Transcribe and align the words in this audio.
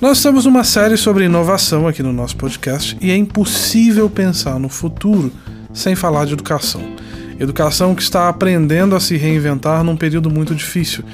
Nós 0.00 0.16
estamos 0.16 0.46
numa 0.46 0.64
série 0.64 0.96
sobre 0.96 1.26
inovação 1.26 1.86
aqui 1.86 2.02
no 2.02 2.10
nosso 2.10 2.34
podcast 2.34 2.96
e 3.02 3.10
é 3.10 3.16
impossível 3.16 4.08
pensar 4.08 4.58
no 4.58 4.70
futuro 4.70 5.30
sem 5.74 5.94
falar 5.94 6.24
de 6.24 6.32
educação. 6.32 6.80
Educação 7.38 7.94
que 7.94 8.00
está 8.00 8.26
aprendendo 8.26 8.96
a 8.96 9.00
se 9.00 9.18
reinventar 9.18 9.84
num 9.84 9.96
período 9.96 10.30
muito 10.30 10.54
difícil 10.54 11.04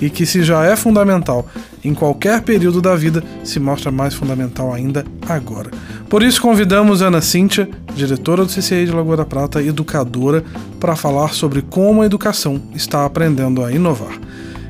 e 0.00 0.08
que, 0.08 0.24
se 0.24 0.44
já 0.44 0.64
é 0.64 0.76
fundamental 0.76 1.48
em 1.82 1.92
qualquer 1.92 2.42
período 2.42 2.80
da 2.80 2.94
vida, 2.94 3.22
se 3.42 3.58
mostra 3.58 3.90
mais 3.90 4.14
fundamental 4.14 4.72
ainda 4.72 5.04
agora. 5.28 5.70
Por 6.08 6.22
isso, 6.22 6.40
convidamos 6.40 7.02
Ana 7.02 7.20
Cíntia, 7.20 7.68
diretora 7.96 8.44
do 8.44 8.52
CCI 8.52 8.86
de 8.86 8.92
Lagoa 8.92 9.16
da 9.16 9.24
Prata, 9.24 9.60
educadora, 9.60 10.44
para 10.78 10.94
falar 10.94 11.34
sobre 11.34 11.62
como 11.62 12.02
a 12.02 12.06
educação 12.06 12.62
está 12.76 13.04
aprendendo 13.04 13.64
a 13.64 13.72
inovar. 13.72 14.16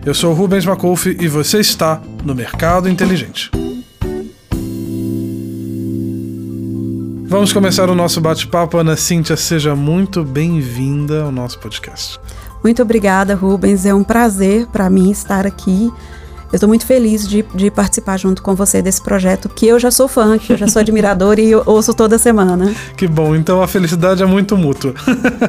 Eu 0.05 0.15
sou 0.15 0.33
Rubens 0.33 0.65
Macolfi 0.65 1.15
e 1.21 1.29
você 1.29 1.61
está 1.61 2.01
no 2.25 2.35
Mercado 2.35 2.89
Inteligente. 2.89 3.51
Vamos 7.29 7.53
começar 7.53 7.91
o 7.91 7.95
nosso 7.95 8.21
bate-papo. 8.21 8.79
Ana 8.79 8.97
Cíntia, 8.97 9.37
seja 9.37 9.75
muito 9.75 10.23
bem-vinda 10.23 11.23
ao 11.23 11.33
nosso 11.33 11.59
podcast. 11.59 12.21
Muito 12.63 12.81
obrigada, 12.81 13.35
Rubens. 13.35 13.85
É 13.85 13.93
um 13.93 14.05
prazer 14.05 14.67
para 14.69 14.89
mim 14.89 15.11
estar 15.11 15.45
aqui. 15.45 15.93
Eu 16.53 16.57
estou 16.57 16.69
muito 16.69 16.87
feliz 16.87 17.27
de, 17.27 17.45
de, 17.53 17.69
participar 17.69 18.17
junto 18.17 18.43
com 18.43 18.55
você 18.55 18.81
desse 18.81 19.03
projeto, 19.03 19.49
que 19.49 19.67
eu 19.67 19.77
já 19.81 19.91
sou 19.91 20.07
fã, 20.07 20.39
que 20.39 20.53
eu 20.53 20.57
já 20.57 20.69
sou 20.69 20.79
admirador 20.79 21.37
e 21.41 21.53
ouço 21.53 21.93
toda 21.93 22.17
semana. 22.17 22.73
Que 22.97 23.09
bom, 23.09 23.35
então 23.35 23.61
a 23.61 23.67
felicidade 23.67 24.23
é 24.23 24.27
muito 24.27 24.57
mútua. 24.57 24.95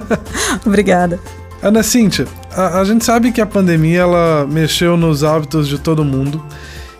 Obrigada. 0.65 1.19
Ana 1.61 1.83
Cíntia, 1.83 2.25
a, 2.51 2.79
a 2.79 2.83
gente 2.83 3.05
sabe 3.05 3.31
que 3.31 3.39
a 3.39 3.45
pandemia 3.45 4.01
ela 4.01 4.47
mexeu 4.49 4.97
nos 4.97 5.23
hábitos 5.23 5.67
de 5.67 5.77
todo 5.77 6.03
mundo 6.03 6.43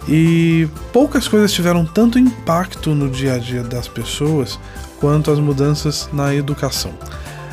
e 0.08 0.67
poucas 0.94 1.27
coisas 1.27 1.52
tiveram 1.52 1.86
tanto 1.86 2.17
impacto 2.17 2.95
no 2.95 3.09
dia 3.09 3.33
a 3.33 3.38
dia 3.38 3.63
das 3.63 3.88
pessoas 3.88 4.58
quanto 4.99 5.31
as 5.31 5.39
mudanças 5.39 6.09
na 6.14 6.33
educação. 6.33 6.91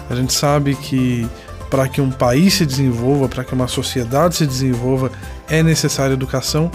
A 0.08 0.14
gente 0.14 0.33
sabe 0.33 0.74
que 0.74 1.28
para 1.69 1.88
que 1.88 2.00
um 2.00 2.11
país 2.11 2.55
se 2.55 2.64
desenvolva, 2.64 3.28
para 3.28 3.42
que 3.42 3.52
uma 3.52 3.66
sociedade 3.66 4.36
se 4.36 4.46
desenvolva, 4.46 5.11
é 5.48 5.62
necessária 5.62 6.12
educação 6.12 6.70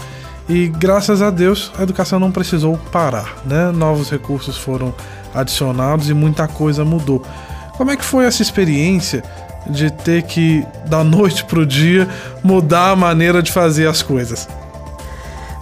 e 0.48 0.68
graças 0.68 1.22
a 1.22 1.30
Deus 1.30 1.72
a 1.78 1.82
educação 1.82 2.18
não 2.18 2.30
precisou 2.30 2.76
parar, 2.92 3.36
né? 3.46 3.70
Novos 3.70 4.10
recursos 4.10 4.58
foram 4.58 4.94
adicionados 5.34 6.10
e 6.10 6.14
muita 6.14 6.46
coisa 6.46 6.84
mudou. 6.84 7.24
Como 7.76 7.90
é 7.90 7.96
que 7.96 8.04
foi 8.04 8.26
essa 8.26 8.42
experiência 8.42 9.22
de 9.66 9.90
ter 9.90 10.24
que 10.24 10.66
da 10.86 11.02
noite 11.04 11.44
para 11.44 11.60
o 11.60 11.66
dia 11.66 12.08
mudar 12.42 12.90
a 12.90 12.96
maneira 12.96 13.42
de 13.42 13.50
fazer 13.50 13.86
as 13.86 14.02
coisas? 14.02 14.48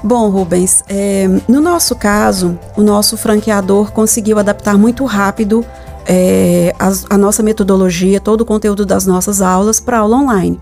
Bom, 0.02 0.28
Rubens, 0.28 0.84
é, 0.88 1.28
no 1.48 1.60
nosso 1.60 1.96
caso, 1.96 2.56
o 2.77 2.82
nosso 2.82 3.16
franqueador 3.16 3.91
conseguiu 3.91 4.38
adaptar 4.38 4.78
muito 4.78 5.04
rápido 5.04 5.64
é, 6.06 6.72
a, 6.78 7.14
a, 7.14 7.18
nossa 7.18 7.42
metodologia, 7.42 8.20
todo 8.20 8.42
o 8.42 8.44
conteúdo 8.44 8.86
das 8.86 9.06
nossas 9.06 9.42
aulas 9.42 9.80
para 9.80 9.98
aula 9.98 10.16
online. 10.16 10.60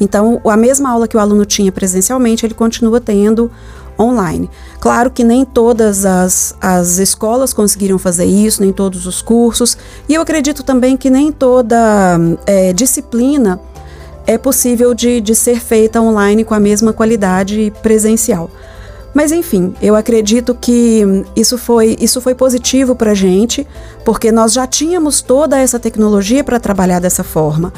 Então, 0.00 0.40
a 0.44 0.56
mesma 0.56 0.90
aula 0.90 1.08
que 1.08 1.16
o 1.16 1.20
aluno 1.20 1.44
tinha 1.44 1.72
presencialmente, 1.72 2.46
ele 2.46 2.54
continua 2.54 3.00
tendo 3.00 3.50
online. 3.98 4.48
Claro 4.78 5.10
que 5.10 5.24
nem 5.24 5.44
todas 5.44 6.06
as, 6.06 6.54
as 6.60 6.98
escolas 6.98 7.52
conseguiram 7.52 7.98
fazer 7.98 8.26
isso, 8.26 8.62
nem 8.62 8.72
todos 8.72 9.06
os 9.06 9.20
cursos, 9.20 9.76
e 10.08 10.14
eu 10.14 10.22
acredito 10.22 10.62
também 10.62 10.96
que 10.96 11.10
nem 11.10 11.32
toda 11.32 11.76
é, 12.46 12.72
disciplina 12.72 13.58
é 14.26 14.36
possível 14.36 14.92
de, 14.92 15.20
de 15.20 15.34
ser 15.34 15.60
feita 15.60 16.00
online 16.00 16.44
com 16.44 16.54
a 16.54 16.60
mesma 16.60 16.92
qualidade 16.92 17.72
presencial. 17.82 18.50
Mas 19.16 19.32
enfim, 19.32 19.74
eu 19.80 19.96
acredito 19.96 20.54
que 20.54 21.24
isso 21.34 21.56
foi, 21.56 21.96
isso 21.98 22.20
foi 22.20 22.34
positivo 22.34 22.94
para 22.94 23.12
a 23.12 23.14
gente, 23.14 23.66
porque 24.04 24.30
nós 24.30 24.52
já 24.52 24.66
tínhamos 24.66 25.22
toda 25.22 25.58
essa 25.58 25.78
tecnologia 25.78 26.44
para 26.44 26.60
trabalhar 26.60 26.98
dessa 26.98 27.24
forma. 27.24 27.72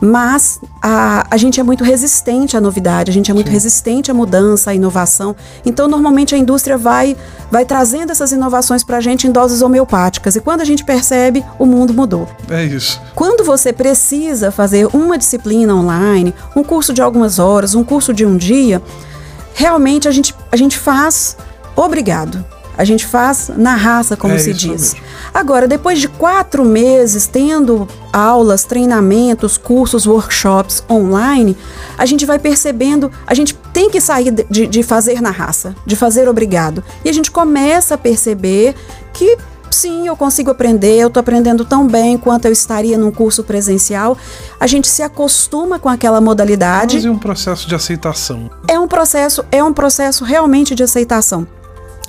Mas 0.00 0.58
a, 0.80 1.26
a 1.30 1.36
gente 1.36 1.60
é 1.60 1.62
muito 1.62 1.84
resistente 1.84 2.56
à 2.56 2.62
novidade, 2.62 3.10
a 3.10 3.12
gente 3.12 3.30
é 3.30 3.34
muito 3.34 3.48
Sim. 3.48 3.52
resistente 3.52 4.10
à 4.10 4.14
mudança, 4.14 4.70
à 4.70 4.74
inovação. 4.74 5.36
Então, 5.66 5.86
normalmente, 5.86 6.34
a 6.34 6.38
indústria 6.38 6.78
vai, 6.78 7.14
vai 7.50 7.66
trazendo 7.66 8.10
essas 8.10 8.32
inovações 8.32 8.82
para 8.82 8.96
a 8.96 9.00
gente 9.02 9.26
em 9.26 9.30
doses 9.30 9.60
homeopáticas. 9.60 10.34
E 10.34 10.40
quando 10.40 10.62
a 10.62 10.64
gente 10.64 10.82
percebe, 10.82 11.44
o 11.58 11.66
mundo 11.66 11.92
mudou. 11.92 12.26
É 12.48 12.64
isso. 12.64 12.98
Quando 13.14 13.44
você 13.44 13.70
precisa 13.70 14.50
fazer 14.50 14.88
uma 14.96 15.18
disciplina 15.18 15.74
online, 15.74 16.34
um 16.56 16.64
curso 16.64 16.94
de 16.94 17.02
algumas 17.02 17.38
horas, 17.38 17.74
um 17.74 17.84
curso 17.84 18.14
de 18.14 18.24
um 18.24 18.38
dia, 18.38 18.80
realmente 19.60 20.08
a 20.08 20.10
gente, 20.10 20.34
a 20.50 20.56
gente 20.56 20.78
faz 20.78 21.36
obrigado. 21.76 22.42
A 22.78 22.84
gente 22.84 23.04
faz 23.04 23.50
na 23.54 23.74
raça, 23.74 24.16
como 24.16 24.32
é 24.32 24.38
se 24.38 24.54
diz. 24.54 24.94
Mesmo. 24.94 25.00
Agora, 25.34 25.68
depois 25.68 25.98
de 25.98 26.08
quatro 26.08 26.64
meses 26.64 27.26
tendo 27.26 27.86
aulas, 28.10 28.64
treinamentos, 28.64 29.58
cursos, 29.58 30.06
workshops 30.06 30.82
online, 30.88 31.54
a 31.98 32.06
gente 32.06 32.24
vai 32.24 32.38
percebendo, 32.38 33.12
a 33.26 33.34
gente 33.34 33.54
tem 33.70 33.90
que 33.90 34.00
sair 34.00 34.30
de, 34.30 34.66
de 34.66 34.82
fazer 34.82 35.20
na 35.20 35.30
raça, 35.30 35.76
de 35.84 35.94
fazer 35.94 36.26
obrigado. 36.26 36.82
E 37.04 37.10
a 37.10 37.12
gente 37.12 37.30
começa 37.30 37.96
a 37.96 37.98
perceber 37.98 38.74
que 39.12 39.36
sim, 39.70 40.06
eu 40.06 40.16
consigo 40.16 40.50
aprender, 40.50 40.98
eu 40.98 41.08
estou 41.08 41.20
aprendendo 41.20 41.64
tão 41.64 41.86
bem 41.86 42.18
quanto 42.18 42.46
eu 42.46 42.52
estaria 42.52 42.98
num 42.98 43.10
curso 43.10 43.44
presencial. 43.44 44.16
A 44.58 44.66
gente 44.66 44.88
se 44.88 45.02
acostuma 45.02 45.78
com 45.78 45.88
aquela 45.88 46.20
modalidade. 46.20 46.96
Mas 46.96 47.04
é 47.04 47.10
um 47.10 47.18
processo 47.18 47.68
de 47.68 47.74
aceitação. 47.74 48.50
É 48.68 48.78
um 48.78 48.88
processo, 48.88 49.44
é 49.50 49.62
um 49.62 49.72
processo 49.72 50.24
realmente 50.24 50.74
de 50.74 50.82
aceitação. 50.82 51.46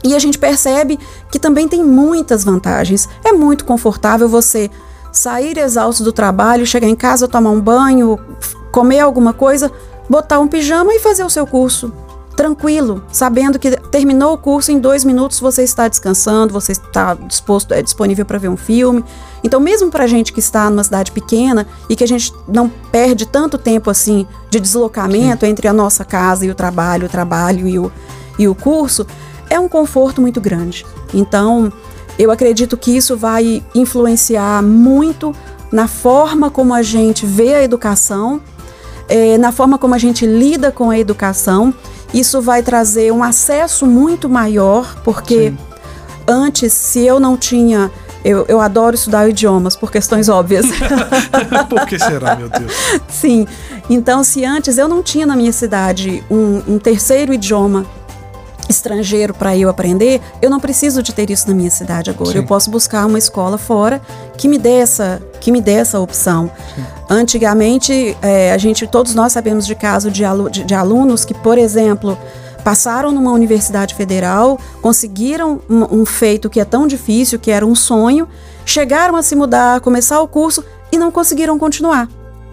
E 0.03 0.16
a 0.16 0.19
gente 0.19 0.38
percebe 0.38 0.97
que 1.31 1.39
também 1.39 1.67
tem 1.67 1.83
muitas 1.83 2.44
vantagens. 2.44 3.07
É 3.23 3.31
muito 3.31 3.66
confortável 3.66 4.28
você 4.28 4.69
sair 5.11 5.57
exausto 5.57 6.03
do 6.03 6.11
trabalho, 6.11 6.66
chegar 6.66 6.88
em 6.88 6.95
casa, 6.95 7.28
tomar 7.28 7.51
um 7.51 7.59
banho, 7.59 8.19
comer 8.72 8.99
alguma 8.99 9.33
coisa, 9.33 9.72
botar 10.09 10.39
um 10.39 10.47
pijama 10.47 10.93
e 10.93 10.99
fazer 10.99 11.23
o 11.23 11.29
seu 11.29 11.45
curso 11.45 11.93
tranquilo, 12.41 13.03
sabendo 13.12 13.59
que 13.59 13.69
terminou 13.91 14.34
o 14.34 14.38
curso 14.38 14.72
em 14.72 14.79
dois 14.79 15.06
minutos 15.06 15.40
você 15.40 15.62
está 15.62 15.88
descansando, 15.88 16.52
você 16.52 16.72
está 16.72 17.13
disposto, 17.13 17.72
é 17.72 17.84
disponível 17.84 18.25
para 18.25 18.40
ver 18.40 18.50
um 18.50 18.57
filme. 18.57 19.06
Então, 19.44 19.59
mesmo 19.59 19.91
para 19.91 20.06
a 20.06 20.07
gente 20.07 20.34
que 20.34 20.40
está 20.40 20.68
numa 20.68 20.84
cidade 20.84 21.12
pequena 21.12 21.68
e 21.88 21.96
que 21.96 22.03
a 22.03 22.07
gente 22.07 22.34
não 22.47 22.68
perde 22.68 23.28
tanto 23.28 23.59
tempo 23.59 23.91
assim 23.91 24.25
de 24.50 24.59
deslocamento 24.59 25.46
Sim. 25.46 25.52
entre 25.52 25.68
a 25.68 25.74
nossa 25.74 26.03
casa 26.03 26.44
e 26.44 26.50
o 26.50 26.56
trabalho, 26.56 27.06
o 27.06 27.09
trabalho 27.09 27.68
e 27.68 27.78
o, 27.78 27.91
e 28.40 28.47
o 28.47 28.56
curso, 28.56 29.06
é 29.47 29.59
um 29.59 29.69
conforto 29.69 30.19
muito 30.19 30.41
grande. 30.41 30.84
Então, 31.13 31.72
eu 32.18 32.31
acredito 32.31 32.75
que 32.75 32.90
isso 32.97 33.16
vai 33.16 33.63
influenciar 33.75 34.63
muito 34.63 35.31
na 35.72 35.88
forma 35.88 36.50
como 36.50 36.73
a 36.73 36.81
gente 36.81 37.23
vê 37.23 37.53
a 37.53 37.63
educação, 37.63 38.41
é, 39.08 39.38
na 39.38 39.52
forma 39.52 39.78
como 39.78 39.94
a 39.94 40.00
gente 40.00 40.25
lida 40.25 40.72
com 40.72 40.90
a 40.90 40.97
educação 40.97 41.72
isso 42.13 42.41
vai 42.41 42.61
trazer 42.61 43.11
um 43.11 43.23
acesso 43.23 43.85
muito 43.85 44.27
maior, 44.27 44.95
porque 45.03 45.49
Sim. 45.49 45.57
antes, 46.27 46.73
se 46.73 47.05
eu 47.05 47.19
não 47.19 47.38
tinha. 47.38 47.91
Eu, 48.23 48.45
eu 48.47 48.61
adoro 48.61 48.94
estudar 48.94 49.27
idiomas 49.27 49.75
por 49.75 49.91
questões 49.91 50.29
óbvias. 50.29 50.66
por 51.67 51.88
que 51.88 51.97
será, 51.97 52.35
meu 52.35 52.49
Deus? 52.49 52.72
Sim. 53.09 53.47
Então, 53.89 54.23
se 54.23 54.45
antes 54.45 54.77
eu 54.77 54.88
não 54.88 55.01
tinha 55.01 55.25
na 55.25 55.35
minha 55.35 55.51
cidade 55.51 56.23
um, 56.29 56.75
um 56.75 56.77
terceiro 56.77 57.33
idioma 57.33 57.83
estrangeiro 58.69 59.33
para 59.33 59.55
eu 59.57 59.69
aprender, 59.69 60.22
eu 60.41 60.49
não 60.49 60.59
preciso 60.59 61.01
de 61.01 61.13
ter 61.13 61.29
isso 61.29 61.47
na 61.47 61.53
minha 61.53 61.72
cidade 61.72 62.09
agora. 62.09 62.31
Sim. 62.31 62.38
Eu 62.38 62.45
posso 62.45 62.69
buscar 62.69 63.05
uma 63.05 63.17
escola 63.17 63.57
fora 63.57 64.01
que 64.38 64.47
me 64.47 64.57
dê 64.57 64.78
essa, 64.78 65.22
que 65.41 65.52
me 65.52 65.59
dê 65.59 65.74
essa 65.74 66.00
opção. 66.00 66.50
Sim. 66.75 66.84
Antigamente, 67.09 68.16
é, 68.22 68.53
a 68.53 68.57
gente, 68.57 68.88
todos 68.88 69.13
nós 69.13 69.34
sabemos 69.34 69.68
de 69.68 69.75
casos 69.75 70.13
de, 70.13 70.24
alu 70.24 70.49
de, 70.49 70.64
de 70.64 70.73
alunos 70.73 71.26
que, 71.26 71.34
por 71.34 71.58
exemplo, 71.58 72.17
passaram 72.64 73.11
numa 73.11 73.32
universidade 73.32 73.96
federal, 73.96 74.58
conseguiram 74.82 75.59
um, 75.70 76.02
um, 76.02 76.05
feito 76.05 76.49
que 76.49 76.59
é 76.59 76.66
tão 76.66 76.88
difícil, 76.88 77.40
que 77.40 77.52
era 77.52 77.66
um 77.66 77.76
sonho, 77.76 78.28
chegaram 78.66 79.17
a 79.17 79.23
se 79.23 79.35
mudar, 79.35 79.82
começar 79.82 80.22
o 80.22 80.28
curso 80.28 80.64
e 80.91 80.97
não 80.97 81.11
conseguiram 81.11 81.59
continuar 81.59 82.08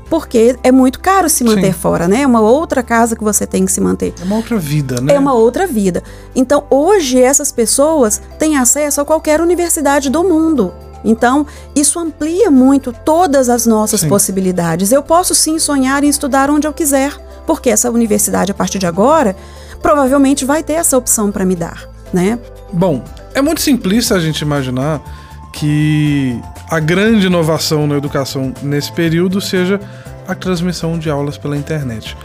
porque 0.08 0.56
é 0.62 0.73
muito 0.73 1.00
caro 1.00 1.29
se 1.29 1.44
manter 1.44 1.73
Sim. 1.75 1.81
fora, 1.81 2.08
né? 2.08 2.23
É 2.23 2.26
uma 2.26 2.40
outra 2.40 2.82
casa 2.82 3.14
que 3.14 3.23
você 3.23 3.46
tem 3.46 3.64
que 3.64 3.73
se 3.73 3.79
manter. 3.81 4.14
É 4.20 4.25
uma 4.25 4.37
outra 4.37 4.58
vida, 4.58 5.00
né? 5.00 5.14
É 5.14 5.19
uma 5.19 5.35
outra 5.35 5.67
vida. 5.67 6.02
Então, 6.35 6.64
hoje, 6.70 7.20
essas 7.20 7.52
pessoas 7.52 8.20
têm 8.38 8.56
acesso 8.56 9.00
a 9.00 9.05
qualquer 9.05 9.40
universidade 9.40 10.08
do 10.08 10.25
mundo. 10.25 10.73
Então, 11.05 11.47
isso 11.75 11.99
amplia 11.99 12.50
muito 12.50 12.93
todas 12.93 13.49
as 13.49 13.67
nossas 13.67 14.00
sim. 14.00 14.09
possibilidades. 14.09 14.93
Eu 14.93 15.03
posso 15.03 15.35
sim 15.35 15.59
sonhar 15.59 16.03
em 16.05 16.09
estudar 16.09 16.50
onde 16.50 16.67
eu 16.67 16.73
quiser, 16.73 17.12
porque 17.47 17.71
essa 17.71 17.91
universidade, 17.91 18.50
a 18.50 18.55
partir 18.55 18.79
de 18.79 18.87
agora, 18.87 19.37
provavelmente 19.81 20.45
vai 20.45 20.62
ter 20.62 20.75
essa 20.75 20.97
opção 20.97 21.31
para 21.31 21.45
me 21.45 21.55
dar, 21.55 21.89
né? 22.12 22.39
Bom, 22.73 23.03
é 23.35 23.41
muito 23.41 23.61
simplista 23.61 24.15
a 24.15 24.21
gente 24.21 24.41
imaginar 24.41 25.00
que 25.53 26.39
a 26.69 26.79
grande 26.79 27.27
inovação 27.27 27.87
na 27.87 27.97
educação 27.97 28.53
nesse 28.62 28.93
período 28.93 29.41
seja 29.41 29.81
a 30.27 30.35
transmissão 30.35 30.99
de 30.99 31.09
aulas 31.09 31.39
pela 31.39 31.56
internet. 31.56 32.17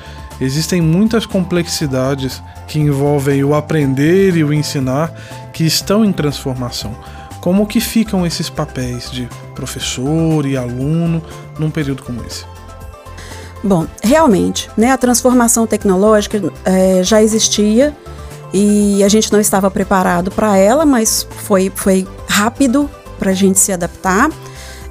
existem 0.42 0.82
muitas 0.82 1.26
complexidades 1.26 2.42
que 2.68 2.80
envolvem 2.80 3.44
o 3.44 3.54
aprender 3.54 4.36
e 4.36 4.44
o 4.44 4.52
ensinar 4.52 5.14
que 5.54 5.64
estão 5.64 6.04
em 6.04 6.12
transformação. 6.12 6.94
Como 7.44 7.68
que 7.68 7.82
ficam 7.82 8.26
esses 8.26 8.50
papéis 8.50 9.12
de 9.12 9.28
professor 9.54 10.46
e 10.46 10.56
aluno 10.56 11.22
num 11.60 11.70
período 11.70 12.02
como 12.02 12.24
esse? 12.24 12.46
Bom, 13.62 13.86
realmente, 14.02 14.70
né, 14.78 14.92
a 14.92 14.98
transformação 14.98 15.68
tecnológica 15.68 16.42
é, 16.64 17.04
já 17.04 17.22
existia 17.22 17.94
e 18.54 19.04
a 19.04 19.10
gente 19.10 19.30
não 19.30 19.42
estava 19.42 19.70
preparado 19.70 20.32
para 20.32 20.56
ela, 20.56 20.86
mas 20.86 21.28
foi, 21.30 21.70
foi 21.76 22.08
rápido 22.30 22.90
para 23.20 23.32
a 23.32 23.34
gente 23.34 23.60
se 23.60 23.74
adaptar. 23.74 24.30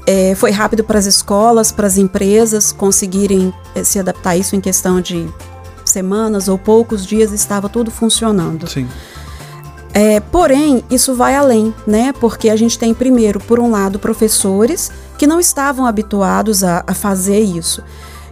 É, 0.07 0.35
foi 0.35 0.51
rápido 0.51 0.85
para 0.85 0.99
as 0.99 1.07
escolas, 1.07 1.73
para 1.73 1.87
as 1.87 1.97
empresas 1.97 2.71
conseguirem 2.71 3.51
é, 3.75 3.83
se 3.83 3.99
adaptar 3.99 4.31
a 4.31 4.37
isso 4.37 4.55
em 4.55 4.61
questão 4.61 5.01
de 5.01 5.27
semanas 5.87 6.49
ou 6.49 6.59
poucos 6.59 7.07
dias, 7.07 7.33
estava 7.33 7.67
tudo 7.71 7.91
funcionando. 7.91 8.69
Sim. 8.69 8.87
É, 9.95 10.21
porém, 10.21 10.83
isso 10.91 11.15
vai 11.15 11.35
além, 11.35 11.75
né? 11.87 12.13
Porque 12.15 12.49
a 12.49 12.57
gente 12.57 12.79
tem, 12.79 12.95
primeiro, 12.95 13.39
por 13.39 13.61
um 13.61 13.71
lado, 13.71 13.99
professores 13.99 14.91
que 15.19 15.27
não 15.27 15.39
estavam 15.39 15.87
habituados 15.87 16.65
a, 16.65 16.83
a 16.87 16.95
fazer 16.95 17.41
isso. 17.41 17.83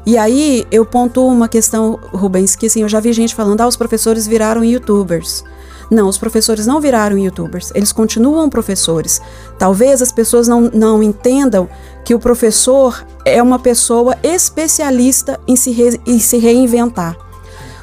E 0.06 0.16
aí 0.16 0.66
eu 0.70 0.84
pontuo 0.86 1.28
uma 1.28 1.48
questão, 1.48 1.98
Rubens, 2.12 2.56
que 2.56 2.66
assim, 2.66 2.82
eu 2.82 2.88
já 2.88 2.98
vi 3.00 3.12
gente 3.12 3.34
falando, 3.34 3.60
ah, 3.60 3.68
os 3.68 3.76
professores 3.76 4.26
viraram 4.26 4.64
youtubers. 4.64 5.44
Não, 5.90 6.08
os 6.08 6.16
professores 6.16 6.66
não 6.66 6.80
viraram 6.80 7.18
youtubers, 7.18 7.72
eles 7.74 7.92
continuam 7.92 8.48
professores. 8.48 9.20
Talvez 9.58 10.00
as 10.00 10.12
pessoas 10.12 10.46
não, 10.46 10.70
não 10.72 11.02
entendam 11.02 11.68
que 12.04 12.14
o 12.14 12.18
professor 12.18 13.04
é 13.24 13.42
uma 13.42 13.58
pessoa 13.58 14.16
especialista 14.22 15.38
em 15.46 15.56
se, 15.56 15.72
re, 15.72 16.00
em 16.06 16.18
se 16.18 16.38
reinventar. 16.38 17.16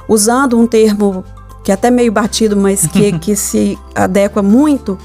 Usando 0.08 0.58
um 0.58 0.66
termo 0.66 1.24
que 1.68 1.72
é 1.72 1.74
até 1.74 1.92
meio 1.92 2.14
batido, 2.14 2.56
mas 2.56 2.88
que, 2.88 3.12
que 3.20 3.36
se 3.36 3.78
adequa 3.94 4.42
muito, 4.42 4.98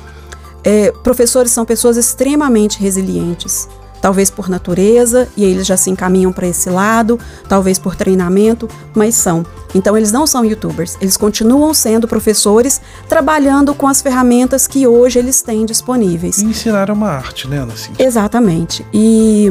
é, 0.63 0.93
professores 1.03 1.51
são 1.51 1.65
pessoas 1.65 1.97
extremamente 1.97 2.81
resilientes 2.81 3.69
talvez 4.01 4.31
por 4.31 4.49
natureza, 4.49 5.29
e 5.37 5.45
eles 5.45 5.65
já 5.65 5.77
se 5.77 5.89
encaminham 5.89 6.33
para 6.33 6.45
esse 6.49 6.69
lado, 6.69 7.21
talvez 7.49 7.79
por 7.79 7.95
treinamento, 7.95 8.69
mas 8.93 9.15
são. 9.15 9.47
Então 9.73 9.97
eles 9.97 10.11
não 10.11 10.27
são 10.27 10.45
youtubers, 10.45 10.97
eles 11.01 11.17
continuam 11.17 11.73
sendo 11.73 12.09
professores 12.09 12.81
trabalhando 13.09 13.73
com 13.77 13.87
as 13.87 14.03
ferramentas 14.03 14.67
que 14.67 14.89
hoje 14.89 15.21
eles 15.21 15.41
têm 15.41 15.65
disponíveis. 15.65 16.39
E 16.39 16.47
ensinar 16.47 16.89
é 16.89 16.93
uma 16.93 17.11
arte, 17.11 17.47
né, 17.47 17.59
Ana? 17.59 17.73
Exatamente. 17.97 18.85
E, 18.93 19.49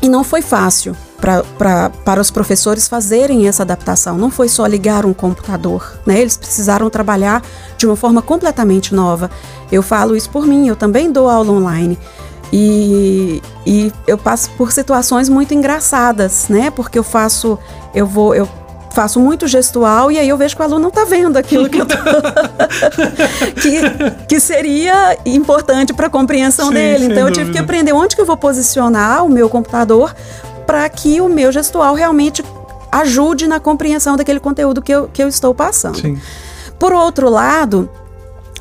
e 0.00 0.08
não 0.08 0.24
foi 0.24 0.40
fácil 0.40 0.96
pra, 1.20 1.42
pra, 1.58 1.90
para 1.90 2.20
os 2.20 2.30
professores 2.30 2.88
fazerem 2.88 3.48
essa 3.48 3.62
adaptação. 3.62 4.16
Não 4.16 4.30
foi 4.30 4.48
só 4.48 4.66
ligar 4.66 5.04
um 5.04 5.12
computador, 5.12 5.98
né? 6.06 6.20
Eles 6.20 6.36
precisaram 6.36 6.88
trabalhar 6.90 7.42
de 7.76 7.86
uma 7.86 7.96
forma 7.96 8.22
completamente 8.22 8.94
nova. 8.94 9.30
Eu 9.70 9.82
falo 9.82 10.16
isso 10.16 10.30
por 10.30 10.46
mim, 10.46 10.68
eu 10.68 10.76
também 10.76 11.10
dou 11.10 11.28
aula 11.28 11.52
online. 11.52 11.98
E, 12.52 13.42
e 13.66 13.92
eu 14.06 14.16
passo 14.16 14.50
por 14.50 14.70
situações 14.70 15.28
muito 15.28 15.52
engraçadas, 15.52 16.46
né? 16.48 16.70
Porque 16.70 16.98
eu 16.98 17.02
faço, 17.02 17.58
eu 17.92 18.06
vou, 18.06 18.34
eu 18.34 18.48
faço 18.96 19.20
muito 19.20 19.46
gestual 19.46 20.10
e 20.10 20.18
aí 20.18 20.26
eu 20.26 20.38
vejo 20.38 20.56
que 20.56 20.62
o 20.62 20.64
aluno 20.64 20.80
não 20.80 20.88
está 20.88 21.04
vendo 21.04 21.36
aquilo 21.36 21.68
que 21.68 21.78
eu 21.78 21.84
tô... 21.84 21.94
que, 23.60 24.26
que 24.26 24.40
seria 24.40 25.18
importante 25.26 25.92
para 25.92 26.06
a 26.06 26.10
compreensão 26.10 26.70
dele. 26.70 27.04
Então 27.04 27.28
eu 27.28 27.30
tive 27.30 27.52
que 27.52 27.58
aprender 27.58 27.92
onde 27.92 28.16
que 28.16 28.22
eu 28.22 28.24
vou 28.24 28.38
posicionar 28.38 29.22
o 29.22 29.28
meu 29.28 29.50
computador 29.50 30.14
para 30.66 30.88
que 30.88 31.20
o 31.20 31.28
meu 31.28 31.52
gestual 31.52 31.94
realmente 31.94 32.44
ajude 32.90 33.46
na 33.46 33.60
compreensão 33.60 34.16
daquele 34.16 34.40
conteúdo 34.40 34.82
que 34.82 34.92
eu, 34.92 35.08
que 35.08 35.22
eu 35.22 35.28
estou 35.28 35.54
passando. 35.54 36.00
Sim. 36.00 36.18
Por 36.78 36.92
outro 36.92 37.28
lado, 37.28 37.88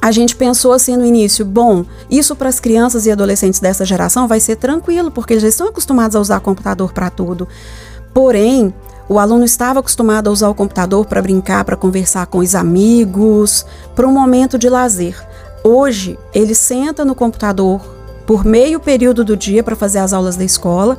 a 0.02 0.12
gente 0.12 0.36
pensou 0.36 0.72
assim 0.72 0.96
no 0.96 1.06
início, 1.06 1.46
bom, 1.46 1.86
isso 2.10 2.36
para 2.36 2.50
as 2.50 2.60
crianças 2.60 3.06
e 3.06 3.12
adolescentes 3.12 3.60
dessa 3.60 3.84
geração 3.84 4.28
vai 4.28 4.40
ser 4.40 4.56
tranquilo, 4.58 5.10
porque 5.10 5.34
eles 5.34 5.44
já 5.44 5.50
estão 5.50 5.68
acostumados 5.68 6.16
a 6.16 6.20
usar 6.20 6.40
computador 6.40 6.94
para 6.94 7.10
tudo. 7.10 7.48
Porém, 8.14 8.74
o 9.10 9.20
aluno 9.20 9.44
estava 9.44 9.80
acostumado 9.80 10.28
a 10.28 10.32
usar 10.32 10.50
o 10.50 10.56
computador 10.56 11.06
para 11.06 11.22
brincar, 11.22 11.64
para 11.66 11.76
conversar 11.76 12.26
com 12.28 12.40
os 12.40 12.56
amigos, 12.56 13.66
para 13.96 14.08
um 14.08 14.12
momento 14.12 14.58
de 14.58 14.70
lazer. 14.70 15.16
Hoje, 15.64 16.18
ele 16.34 16.56
senta 16.56 17.04
no 17.04 17.16
computador 17.16 17.82
por 18.26 18.44
meio 18.44 18.80
período 18.80 19.24
do 19.24 19.36
dia 19.36 19.64
para 19.64 19.76
fazer 19.76 20.00
as 20.00 20.14
aulas 20.14 20.36
da 20.36 20.44
escola 20.44 20.98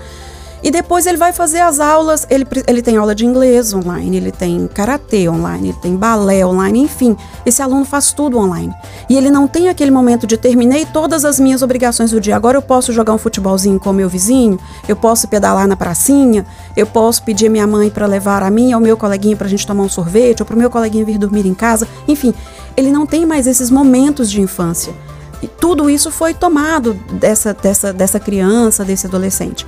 e 0.63 0.71
depois 0.71 1.07
ele 1.07 1.17
vai 1.17 1.33
fazer 1.33 1.61
as 1.61 1.81
aulas, 1.81 2.27
ele, 2.31 2.47
ele 2.67 2.83
tem 2.83 2.97
aula 2.97 3.15
de 3.15 3.25
inglês 3.25 3.73
online, 3.73 4.17
ele 4.17 4.33
tem 4.33 4.67
karatê 4.67 5.29
online, 5.29 5.69
ele 5.69 5.79
tem 5.81 5.97
balé 5.97 6.45
online, 6.45 6.81
enfim, 6.81 7.17
esse 7.45 7.63
aluno 7.63 7.85
faz 7.85 8.13
tudo 8.13 8.39
online. 8.39 8.73
E 9.09 9.17
ele 9.17 9.31
não 9.31 9.47
tem 9.47 9.69
aquele 9.69 9.91
momento 9.91 10.27
de 10.27 10.37
terminei 10.37 10.85
todas 10.87 11.25
as 11.25 11.39
minhas 11.39 11.63
obrigações 11.63 12.11
do 12.11 12.21
dia, 12.21 12.37
agora 12.37 12.57
eu 12.57 12.63
posso 12.63 12.93
jogar 12.93 13.13
um 13.13 13.19
futebolzinho 13.19 13.79
com 13.79 13.91
o 13.91 13.95
meu 13.95 14.09
vizinho, 14.09 14.59
eu 14.89 14.97
posso 14.97 15.29
pedalar 15.29 15.69
na 15.69 15.77
pracinha, 15.77 16.47
eu 16.77 16.87
posso 16.87 17.23
pedir 17.23 17.47
a 17.47 17.51
minha 17.51 17.67
mãe 17.67 17.91
para 17.91 18.07
levar 18.07 18.43
a 18.43 18.51
mim 18.51 18.75
ou 18.75 18.81
meu 18.81 18.97
coleguinha 18.97 19.37
para 19.37 19.47
a 19.47 19.51
gente 19.51 19.67
tomar 19.67 19.85
um 19.85 19.89
sorvete, 19.89 20.41
ou 20.41 20.47
para 20.47 20.57
o 20.57 20.59
meu 20.59 20.71
coleguinha 20.71 21.05
vir 21.05 21.19
dormir 21.19 21.47
em 21.47 21.55
casa, 21.55 21.87
enfim, 22.09 22.35
ele 22.77 22.91
não 22.91 23.07
tem 23.07 23.25
mais 23.27 23.47
esses 23.47 23.71
momentos 23.71 24.31
de 24.31 24.41
infância. 24.41 24.95
E 25.43 25.47
tudo 25.47 25.91
isso 25.91 26.11
foi 26.11 26.33
tomado 26.35 26.95
dessa, 27.13 27.53
dessa, 27.53 27.93
dessa 27.93 28.19
criança, 28.19 28.85
desse 28.85 29.07
adolescente. 29.07 29.67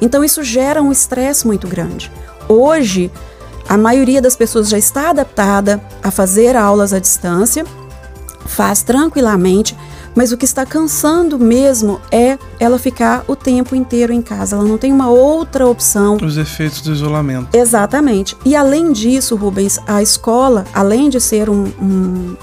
Então 0.00 0.24
isso 0.24 0.42
gera 0.42 0.82
um 0.82 0.92
estresse 0.92 1.46
muito 1.46 1.66
grande. 1.66 2.10
Hoje, 2.48 3.10
a 3.68 3.76
maioria 3.76 4.22
das 4.22 4.34
pessoas 4.34 4.68
já 4.68 4.78
está 4.78 5.10
adaptada 5.10 5.82
a 6.02 6.10
fazer 6.10 6.56
aulas 6.56 6.92
à 6.92 6.98
distância, 6.98 7.64
faz 8.46 8.82
tranquilamente, 8.82 9.76
mas 10.14 10.32
o 10.32 10.36
que 10.36 10.44
está 10.44 10.64
cansando 10.64 11.38
mesmo 11.38 12.00
é 12.10 12.38
ela 12.58 12.78
ficar 12.78 13.24
o 13.28 13.36
tempo 13.36 13.76
inteiro 13.76 14.12
em 14.12 14.22
casa. 14.22 14.56
Ela 14.56 14.64
não 14.64 14.78
tem 14.78 14.92
uma 14.92 15.08
outra 15.08 15.66
opção. 15.66 16.16
Os 16.16 16.36
efeitos 16.36 16.80
do 16.80 16.92
isolamento. 16.92 17.56
Exatamente. 17.56 18.36
E 18.44 18.56
além 18.56 18.90
disso, 18.92 19.36
Rubens, 19.36 19.78
a 19.86 20.02
escola, 20.02 20.64
além 20.74 21.08
de 21.08 21.20
ser 21.20 21.48
um, 21.48 21.66
um, 21.80 22.36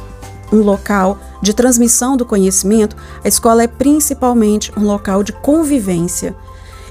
um 0.54 0.62
local 0.62 1.18
de 1.42 1.54
transmissão 1.54 2.16
do 2.16 2.26
conhecimento, 2.26 2.96
a 3.24 3.28
escola 3.28 3.64
é 3.64 3.68
principalmente 3.68 4.72
um 4.78 4.86
local 4.86 5.24
de 5.24 5.34
convivência. 5.34 6.36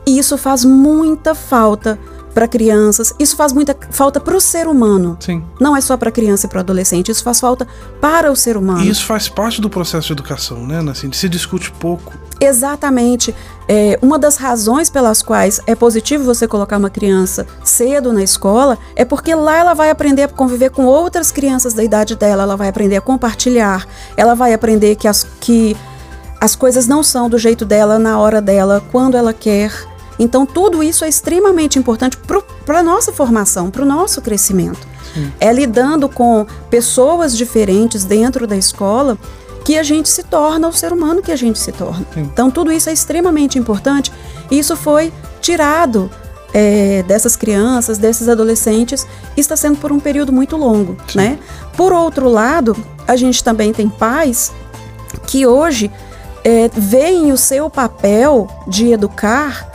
E 0.06 0.18
isso 0.18 0.36
faz 0.36 0.64
muita 0.64 1.34
falta 1.34 1.98
para 2.34 2.48
crianças, 2.48 3.14
isso 3.18 3.36
faz 3.36 3.52
muita 3.52 3.76
falta 3.90 4.18
para 4.18 4.36
o 4.36 4.40
ser 4.40 4.66
humano. 4.66 5.16
Sim. 5.20 5.42
Não 5.60 5.76
é 5.76 5.80
só 5.80 5.96
para 5.96 6.10
criança 6.10 6.46
e 6.46 6.50
para 6.50 6.60
adolescente, 6.60 7.10
isso 7.10 7.22
faz 7.22 7.38
falta 7.38 7.66
para 8.00 8.30
o 8.30 8.34
ser 8.34 8.56
humano. 8.56 8.82
E 8.82 8.90
isso 8.90 9.06
faz 9.06 9.28
parte 9.28 9.60
do 9.60 9.70
processo 9.70 10.08
de 10.08 10.12
educação, 10.12 10.66
né? 10.66 10.84
Assim, 10.90 11.10
se 11.12 11.28
discute 11.28 11.70
pouco. 11.70 12.12
Exatamente. 12.40 13.32
É, 13.68 13.98
uma 14.02 14.18
das 14.18 14.36
razões 14.36 14.90
pelas 14.90 15.22
quais 15.22 15.60
é 15.66 15.74
positivo 15.74 16.24
você 16.24 16.48
colocar 16.48 16.76
uma 16.76 16.90
criança 16.90 17.46
cedo 17.62 18.12
na 18.12 18.22
escola 18.22 18.76
é 18.96 19.04
porque 19.04 19.34
lá 19.34 19.56
ela 19.56 19.72
vai 19.72 19.88
aprender 19.88 20.24
a 20.24 20.28
conviver 20.28 20.70
com 20.70 20.84
outras 20.84 21.30
crianças 21.30 21.72
da 21.72 21.84
idade 21.84 22.16
dela, 22.16 22.42
ela 22.42 22.56
vai 22.56 22.68
aprender 22.68 22.96
a 22.96 23.00
compartilhar, 23.00 23.86
ela 24.16 24.34
vai 24.34 24.52
aprender 24.52 24.96
que 24.96 25.06
as, 25.06 25.24
que 25.40 25.76
as 26.40 26.56
coisas 26.56 26.86
não 26.86 27.02
são 27.02 27.30
do 27.30 27.38
jeito 27.38 27.64
dela, 27.64 27.98
na 27.98 28.18
hora 28.18 28.42
dela, 28.42 28.82
quando 28.90 29.16
ela 29.16 29.32
quer 29.32 29.72
então, 30.18 30.46
tudo 30.46 30.82
isso 30.82 31.04
é 31.04 31.08
extremamente 31.08 31.78
importante 31.78 32.16
para 32.64 32.78
a 32.78 32.82
nossa 32.82 33.12
formação, 33.12 33.70
para 33.70 33.82
o 33.82 33.86
nosso 33.86 34.20
crescimento. 34.20 34.86
Sim. 35.12 35.32
É 35.40 35.52
lidando 35.52 36.08
com 36.08 36.46
pessoas 36.70 37.36
diferentes 37.36 38.04
dentro 38.04 38.46
da 38.46 38.56
escola 38.56 39.18
que 39.64 39.78
a 39.78 39.82
gente 39.82 40.08
se 40.08 40.22
torna 40.22 40.68
o 40.68 40.72
ser 40.72 40.92
humano 40.92 41.22
que 41.22 41.32
a 41.32 41.36
gente 41.36 41.58
se 41.58 41.72
torna. 41.72 42.06
Sim. 42.12 42.22
Então, 42.32 42.50
tudo 42.50 42.70
isso 42.70 42.88
é 42.90 42.92
extremamente 42.92 43.58
importante. 43.58 44.12
E 44.50 44.58
isso 44.58 44.76
foi 44.76 45.12
tirado 45.40 46.10
é, 46.52 47.02
dessas 47.02 47.34
crianças, 47.34 47.98
desses 47.98 48.28
adolescentes, 48.28 49.06
está 49.36 49.56
sendo 49.56 49.78
por 49.78 49.90
um 49.90 49.98
período 49.98 50.32
muito 50.32 50.56
longo, 50.56 50.96
Sim. 51.08 51.18
né? 51.18 51.38
Por 51.76 51.92
outro 51.92 52.28
lado, 52.28 52.76
a 53.08 53.16
gente 53.16 53.42
também 53.42 53.72
tem 53.72 53.88
pais 53.88 54.52
que 55.26 55.46
hoje 55.46 55.90
é, 56.44 56.70
veem 56.72 57.32
o 57.32 57.36
seu 57.36 57.68
papel 57.68 58.46
de 58.68 58.92
educar 58.92 59.73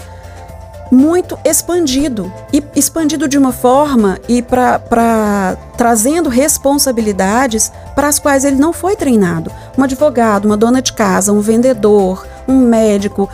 muito 0.91 1.37
expandido 1.45 2.31
e 2.51 2.63
expandido 2.75 3.27
de 3.27 3.37
uma 3.37 3.51
forma 3.51 4.19
e 4.27 4.41
para 4.41 5.57
trazendo 5.77 6.29
responsabilidades 6.29 7.71
para 7.95 8.07
as 8.07 8.19
quais 8.19 8.43
ele 8.43 8.57
não 8.57 8.73
foi 8.73 8.95
treinado. 8.95 9.51
Um 9.77 9.83
advogado, 9.83 10.45
uma 10.45 10.57
dona 10.57 10.81
de 10.81 10.93
casa, 10.93 11.31
um 11.31 11.41
vendedor, 11.41 12.25
um 12.47 12.57
médico, 12.57 13.29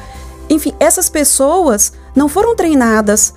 enfim, 0.50 0.74
essas 0.80 1.10
pessoas 1.10 1.94
não 2.16 2.28
foram 2.28 2.56
treinadas 2.56 3.34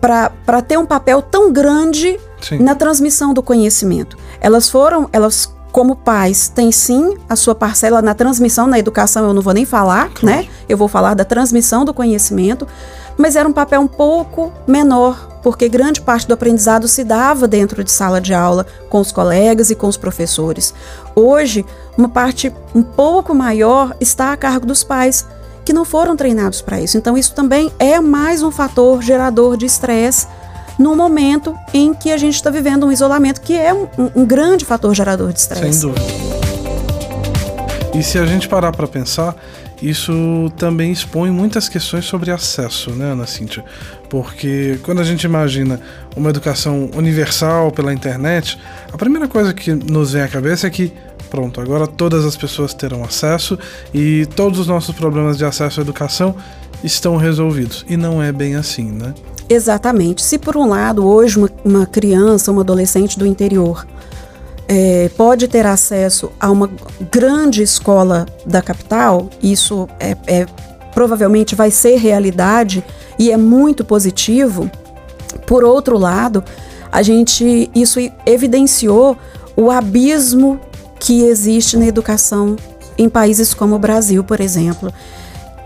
para 0.00 0.62
ter 0.62 0.78
um 0.78 0.86
papel 0.86 1.20
tão 1.20 1.52
grande 1.52 2.18
sim. 2.40 2.58
na 2.58 2.74
transmissão 2.74 3.34
do 3.34 3.42
conhecimento. 3.42 4.16
Elas 4.40 4.68
foram, 4.68 5.08
elas 5.12 5.52
como 5.72 5.94
pais 5.96 6.48
têm 6.48 6.72
sim 6.72 7.16
a 7.28 7.36
sua 7.36 7.54
parcela 7.54 8.00
na 8.00 8.14
transmissão, 8.14 8.66
na 8.66 8.78
educação 8.78 9.26
eu 9.26 9.34
não 9.34 9.42
vou 9.42 9.52
nem 9.52 9.64
falar, 9.64 10.08
claro. 10.10 10.26
né? 10.26 10.48
Eu 10.68 10.76
vou 10.76 10.88
falar 10.88 11.14
da 11.14 11.24
transmissão 11.24 11.84
do 11.84 11.92
conhecimento, 11.92 12.66
mas 13.18 13.34
era 13.34 13.48
um 13.48 13.52
papel 13.52 13.80
um 13.80 13.88
pouco 13.88 14.52
menor, 14.66 15.40
porque 15.42 15.68
grande 15.68 16.00
parte 16.00 16.26
do 16.28 16.34
aprendizado 16.34 16.86
se 16.86 17.02
dava 17.02 17.48
dentro 17.48 17.82
de 17.82 17.90
sala 17.90 18.20
de 18.20 18.32
aula 18.32 18.64
com 18.88 19.00
os 19.00 19.10
colegas 19.10 19.70
e 19.70 19.74
com 19.74 19.88
os 19.88 19.96
professores. 19.96 20.72
Hoje, 21.14 21.66
uma 21.96 22.08
parte 22.08 22.54
um 22.74 22.82
pouco 22.82 23.34
maior 23.34 23.94
está 24.00 24.32
a 24.32 24.36
cargo 24.36 24.64
dos 24.64 24.84
pais, 24.84 25.26
que 25.64 25.72
não 25.72 25.84
foram 25.84 26.16
treinados 26.16 26.62
para 26.62 26.80
isso. 26.80 26.96
Então, 26.96 27.18
isso 27.18 27.34
também 27.34 27.72
é 27.78 28.00
mais 28.00 28.42
um 28.42 28.50
fator 28.50 29.02
gerador 29.02 29.56
de 29.56 29.66
estresse 29.66 30.28
no 30.78 30.94
momento 30.94 31.58
em 31.74 31.92
que 31.92 32.12
a 32.12 32.16
gente 32.16 32.36
está 32.36 32.50
vivendo 32.50 32.86
um 32.86 32.92
isolamento, 32.92 33.40
que 33.40 33.54
é 33.54 33.74
um, 33.74 33.88
um 34.14 34.24
grande 34.24 34.64
fator 34.64 34.94
gerador 34.94 35.32
de 35.32 35.40
estresse. 35.40 35.80
Sem 35.80 35.90
dúvida. 35.90 36.06
E 37.94 38.02
se 38.02 38.16
a 38.16 38.24
gente 38.24 38.48
parar 38.48 38.70
para 38.70 38.86
pensar, 38.86 39.34
isso 39.80 40.52
também 40.56 40.90
expõe 40.90 41.30
muitas 41.30 41.68
questões 41.68 42.04
sobre 42.04 42.30
acesso, 42.30 42.90
né, 42.90 43.12
Ana 43.12 43.26
Cíntia? 43.26 43.64
Porque 44.08 44.78
quando 44.82 45.00
a 45.00 45.04
gente 45.04 45.24
imagina 45.24 45.80
uma 46.16 46.30
educação 46.30 46.90
universal 46.96 47.70
pela 47.70 47.92
internet, 47.92 48.58
a 48.92 48.96
primeira 48.96 49.28
coisa 49.28 49.54
que 49.54 49.72
nos 49.72 50.12
vem 50.12 50.22
à 50.22 50.28
cabeça 50.28 50.66
é 50.66 50.70
que, 50.70 50.92
pronto, 51.30 51.60
agora 51.60 51.86
todas 51.86 52.24
as 52.24 52.36
pessoas 52.36 52.74
terão 52.74 53.04
acesso 53.04 53.58
e 53.94 54.26
todos 54.34 54.58
os 54.58 54.66
nossos 54.66 54.94
problemas 54.94 55.36
de 55.38 55.44
acesso 55.44 55.80
à 55.80 55.82
educação 55.82 56.34
estão 56.82 57.16
resolvidos. 57.16 57.84
E 57.88 57.96
não 57.96 58.22
é 58.22 58.32
bem 58.32 58.56
assim, 58.56 58.90
né? 58.90 59.14
Exatamente. 59.48 60.22
Se 60.22 60.38
por 60.38 60.56
um 60.56 60.68
lado, 60.68 61.06
hoje, 61.06 61.38
uma, 61.38 61.50
uma 61.64 61.86
criança, 61.86 62.50
uma 62.50 62.60
adolescente 62.62 63.18
do 63.18 63.26
interior 63.26 63.86
é, 64.68 65.10
pode 65.16 65.48
ter 65.48 65.64
acesso 65.64 66.30
a 66.38 66.50
uma 66.50 66.70
grande 67.10 67.62
escola 67.62 68.26
da 68.44 68.60
capital, 68.60 69.30
isso 69.42 69.88
é, 69.98 70.14
é, 70.26 70.46
provavelmente 70.92 71.54
vai 71.54 71.70
ser 71.70 71.96
realidade 71.96 72.84
e 73.18 73.32
é 73.32 73.36
muito 73.36 73.82
positivo. 73.84 74.70
Por 75.46 75.64
outro 75.64 75.96
lado, 75.96 76.44
a 76.92 77.02
gente 77.02 77.70
isso 77.74 77.98
evidenciou 78.26 79.16
o 79.56 79.70
abismo 79.70 80.60
que 81.00 81.22
existe 81.22 81.76
na 81.76 81.86
educação 81.86 82.56
em 82.98 83.08
países 83.08 83.54
como 83.54 83.76
o 83.76 83.78
Brasil, 83.78 84.22
por 84.22 84.40
exemplo. 84.40 84.92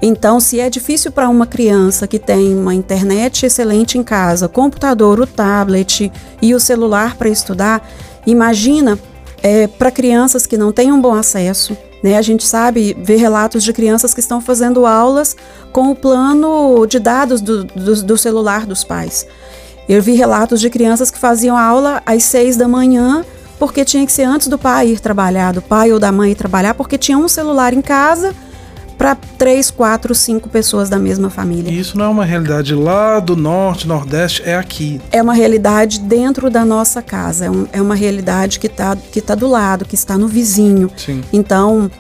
Então, 0.01 0.41
se 0.41 0.59
é 0.59 0.69
difícil 0.69 1.13
para 1.13 1.29
uma 1.29 1.47
criança 1.47 2.09
que 2.09 2.19
tem 2.19 2.55
uma 2.57 2.75
internet 2.75 3.47
excelente 3.47 3.97
em 3.97 4.03
casa, 4.03 4.49
computador, 4.49 5.21
o 5.21 5.27
tablet 5.27 6.13
e 6.41 6.55
o 6.55 6.61
celular 6.61 7.17
para 7.17 7.29
estudar, 7.29 7.89
Imagina 8.27 8.99
é, 9.43 9.67
para 9.67 9.91
crianças 9.91 10.47
que 10.47 10.57
não 10.57 10.73
têm 10.73 10.93
um 10.93 11.01
bom 11.01 11.15
acesso. 11.15 11.77
Né? 12.03 12.17
A 12.17 12.23
gente 12.23 12.45
sabe 12.45 12.97
ver 13.01 13.17
relatos 13.17 13.63
de 13.63 13.73
crianças 13.73 14.15
que 14.15 14.21
estão 14.21 14.41
fazendo 14.41 14.87
aulas 14.87 15.37
com 15.73 15.91
o 15.91 15.95
plano 15.95 16.87
de 16.87 16.99
dados 16.99 17.41
do, 17.41 17.65
do, 17.65 18.03
do 18.03 18.19
celular 18.19 18.67
dos 18.67 18.85
pais. 18.85 19.27
Eu 19.89 20.01
vi 20.01 20.15
relatos 20.15 20.61
de 20.61 20.71
crianças 20.71 21.11
que 21.11 21.19
faziam 21.19 21.57
aula 21.57 22.03
às 22.07 22.25
seis 22.25 22.57
da 22.57 22.69
manhã 22.69 23.25
porque 23.59 23.85
tinha 23.85 24.05
que 24.05 24.11
ser 24.11 24.25
antes 24.25 24.49
do 24.49 24.59
pai 24.59 24.89
ir 24.89 25.01
trabalhar, 25.01 25.53
do 25.53 25.63
pai 25.63 25.93
ou 25.93 25.99
da 26.01 26.11
mãe 26.11 26.33
ir 26.33 26.35
trabalhar, 26.35 26.75
porque 26.75 26.99
tinha 26.99 27.17
um 27.17 27.29
celular 27.29 27.73
em 27.73 27.81
casa 27.81 28.35
para 29.03 29.17
três, 29.17 29.69
quatro, 29.69 30.15
cinco 30.15 30.49
pessoas 30.49 30.89
da 30.89 30.97
mesma 30.97 31.29
família. 31.29 31.73
E 31.73 31.81
isso 31.81 31.99
não 31.99 32.05
é 32.05 32.09
uma 32.09 32.25
realidade 32.25 32.73
lá 32.73 33.19
do 33.19 33.35
norte, 33.35 33.89
nordeste, 33.89 34.43
é 34.45 34.55
aqui. 34.55 35.01
É 35.11 35.21
uma 35.21 35.35
realidade 35.35 35.99
dentro 35.99 36.49
da 36.49 36.65
nossa 36.65 37.03
casa, 37.03 37.47
é, 37.47 37.51
um, 37.51 37.67
é 37.73 37.83
uma 37.83 37.97
realidade 37.97 38.61
que 38.61 38.69
está 38.69 38.95
que 38.95 39.21
tá 39.21 39.35
do 39.35 39.49
lado, 39.49 39.85
que 39.85 39.97
está 39.97 40.17
no 40.17 40.29
vizinho. 40.29 40.89
Sim. 40.97 41.21
Então, 41.33 41.91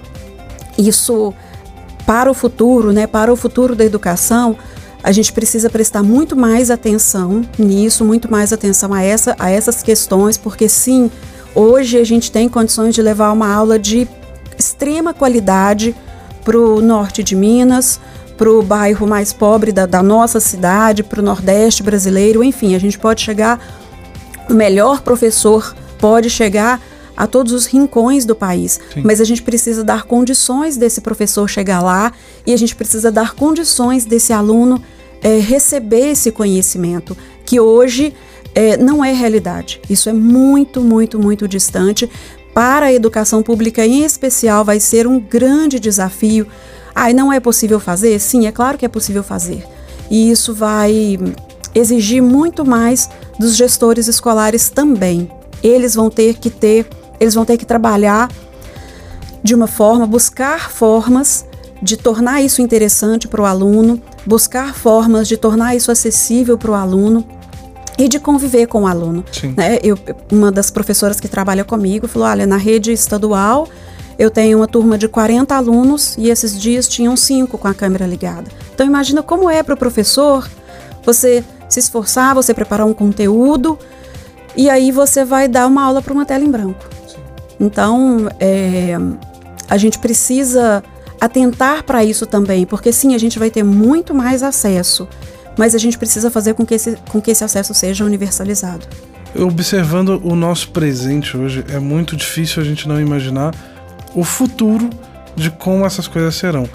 isso 0.79 1.35
para 2.07 2.31
o 2.31 2.35
futuro, 2.35 2.93
né, 2.93 3.09
para 3.09 3.33
o 3.33 3.37
futuro 3.37 3.75
da 3.75 3.85
educação, 3.85 4.57
a 5.03 5.11
gente 5.11 5.33
precisa 5.33 5.69
prestar 5.69 6.05
muito 6.05 6.37
mais 6.37 6.71
atenção 6.71 7.43
nisso, 7.59 8.05
muito 8.05 8.31
mais 8.31 8.53
atenção 8.53 8.95
a, 8.95 9.03
essa, 9.03 9.35
a 9.41 9.51
essas 9.51 9.83
questões, 9.83 10.39
porque 10.39 10.69
sim, 10.69 11.11
hoje 11.53 11.99
a 11.99 12.05
gente 12.05 12.31
tem 12.31 12.49
condições 12.49 12.95
de 12.95 13.03
levar 13.03 13.33
uma 13.33 13.53
aula 13.53 13.77
de 13.77 14.07
extrema 14.57 15.13
qualidade 15.13 15.97
para 16.45 16.59
o 16.59 16.81
norte 16.81 17.23
de 17.23 17.35
Minas, 17.35 18.01
para 18.37 18.51
o 18.51 18.63
bairro 18.63 19.07
mais 19.07 19.33
pobre 19.33 19.73
da, 19.73 19.87
da 19.87 20.03
nossa 20.03 20.41
cidade, 20.41 21.03
para 21.03 21.21
o 21.21 21.23
Nordeste 21.23 21.83
brasileiro, 21.83 22.43
enfim, 22.43 22.75
a 22.75 22.79
gente 22.79 22.99
pode 22.99 23.21
chegar, 23.23 23.61
o 24.51 24.55
melhor 24.55 25.01
professor 25.03 25.75
pode 25.99 26.29
chegar 26.29 26.81
a 27.17 27.27
todos 27.27 27.53
os 27.53 27.67
rincões 27.67 28.25
do 28.25 28.35
país, 28.35 28.81
Sim. 28.93 29.03
mas 29.05 29.21
a 29.21 29.25
gente 29.25 29.43
precisa 29.43 29.85
dar 29.85 30.05
condições 30.05 30.77
desse 30.77 31.01
professor 31.01 31.49
chegar 31.49 31.81
lá 31.81 32.13
e 32.47 32.53
a 32.53 32.57
gente 32.57 32.75
precisa 32.75 33.13
dar 33.13 33.35
condições 33.35 34.05
desse 34.05 34.33
aluno 34.33 34.83
é, 35.23 35.39
receber 35.39 36.11
esse 36.11 36.33
conhecimento, 36.33 37.17
que 37.45 37.61
hoje 37.61 38.13
é, 38.55 38.77
não 38.77 39.05
é 39.05 39.13
realidade. 39.13 39.81
Isso 39.89 40.09
é 40.09 40.13
muito, 40.13 40.81
muito, 40.81 41.19
muito 41.19 41.47
distante, 41.47 42.11
para 42.55 42.87
a 42.87 42.93
educação 42.93 43.43
pública 43.43 43.85
em 43.85 44.05
especial 44.05 44.65
vai 44.65 44.79
ser 44.79 45.07
um 45.07 45.19
grande 45.19 45.81
desafio. 45.81 46.47
Ah, 46.95 47.11
e 47.11 47.15
não 47.15 47.33
é 47.33 47.41
possível 47.41 47.81
fazer? 47.81 48.19
Sim, 48.19 48.47
é 48.47 48.53
claro 48.53 48.77
que 48.77 48.85
é 48.85 48.89
possível 48.89 49.23
fazer. 49.23 49.67
E 50.11 50.31
isso 50.31 50.53
vai 50.53 51.19
exigir 51.75 52.23
muito 52.23 52.65
mais 52.65 53.09
dos 53.39 53.57
gestores 53.57 54.09
escolares 54.09 54.69
também. 54.69 55.31
Eles 55.63 55.95
vão 55.95 56.11
ter 56.11 56.35
que 56.35 56.51
ter, 56.51 56.87
eles 57.19 57.35
vão 57.35 57.45
ter 57.45 57.57
que 57.57 57.65
trabalhar 57.65 58.29
de 59.43 59.55
uma 59.55 59.67
forma, 59.67 60.07
buscar 60.07 60.71
formas 60.71 61.47
de 61.81 61.97
tornar 61.97 62.43
isso 62.43 62.63
interessante 62.63 63.27
para 63.27 63.43
o 63.43 63.47
aluno, 63.47 64.01
buscar 64.27 64.75
formas 64.75 65.27
de 65.27 65.37
tornar 65.37 65.75
isso 65.75 65.91
acessível 65.91 66.57
para 66.57 66.71
o 66.71 66.75
aluno 66.75 67.27
e 67.99 68.09
de 68.09 68.19
conviver 68.19 68.67
com 68.67 68.83
o 68.83 68.87
aluno. 68.87 69.25
Né? 69.57 69.79
Eu, 69.83 69.99
uma 70.31 70.51
das 70.51 70.71
professoras 70.71 71.21
que 71.21 71.29
trabalha 71.29 71.65
comigo 71.65 72.09
falou: 72.09 72.29
olha, 72.29 72.47
na 72.47 72.57
rede 72.57 72.93
estadual 72.93 73.69
eu 74.19 74.31
tenho 74.31 74.59
uma 74.59 74.69
turma 74.69 74.99
de 74.99 75.09
40 75.09 75.55
alunos 75.55 76.17
e 76.19 76.29
esses 76.29 76.61
dias 76.61 76.87
tinham 76.87 77.17
cinco 77.17 77.57
com 77.59 77.69
a 77.69 77.75
câmera 77.75 78.07
ligada. 78.07 78.51
Então 78.75 78.87
imagina 78.87 79.23
como 79.23 79.49
é 79.49 79.63
para 79.63 79.75
o 79.75 79.77
professor 79.77 80.49
você 81.05 81.43
se 81.69 81.81
esforçar, 81.81 82.35
você 82.35 82.53
preparar 82.53 82.87
um 82.87 82.93
conteúdo 82.93 83.79
e 84.57 84.69
aí 84.69 84.93
você 84.93 85.25
vai 85.25 85.49
dar 85.49 85.67
uma 85.67 85.83
aula 85.83 86.03
para 86.03 86.13
uma 86.13 86.27
tela 86.27 86.45
em 86.45 86.51
branco. 86.51 86.85
Sim. 87.07 87.17
Então 87.59 88.29
é, 88.39 88.97
a 89.69 89.77
gente 89.77 89.99
precisa 89.99 90.85
atentar 91.21 91.85
para 91.85 92.05
isso 92.05 92.27
também, 92.27 92.67
porque 92.67 92.93
sim, 92.93 93.15
a 93.15 93.19
gente 93.19 93.39
vai 93.39 93.51
ter 93.51 93.63
muito 93.63 94.15
mais 94.15 94.43
acesso 94.43 95.09
mas 95.57 95.75
a 95.75 95.79
gente 95.79 95.99
precisa 95.99 96.31
fazer 96.31 96.55
com 96.55 96.65
que 96.65 96.75
esse, 96.75 96.97
com 97.11 97.21
que 97.21 97.31
esse 97.31 97.45
acesso 97.45 97.75
seja 97.75 98.05
universalizado. 98.05 98.87
Observando 99.35 100.21
o 100.23 100.35
nosso 100.35 100.71
presente 100.71 101.37
hoje, 101.37 101.65
é 101.69 101.79
muito 101.79 102.17
difícil 102.17 102.63
a 102.63 102.65
gente 102.65 102.87
não 102.87 103.01
imaginar 103.01 103.55
o 104.15 104.25
futuro 104.25 104.91
de 105.35 105.51
como 105.51 105.87
essas 105.87 106.07
coisas 106.07 106.35
serão. 106.35 106.69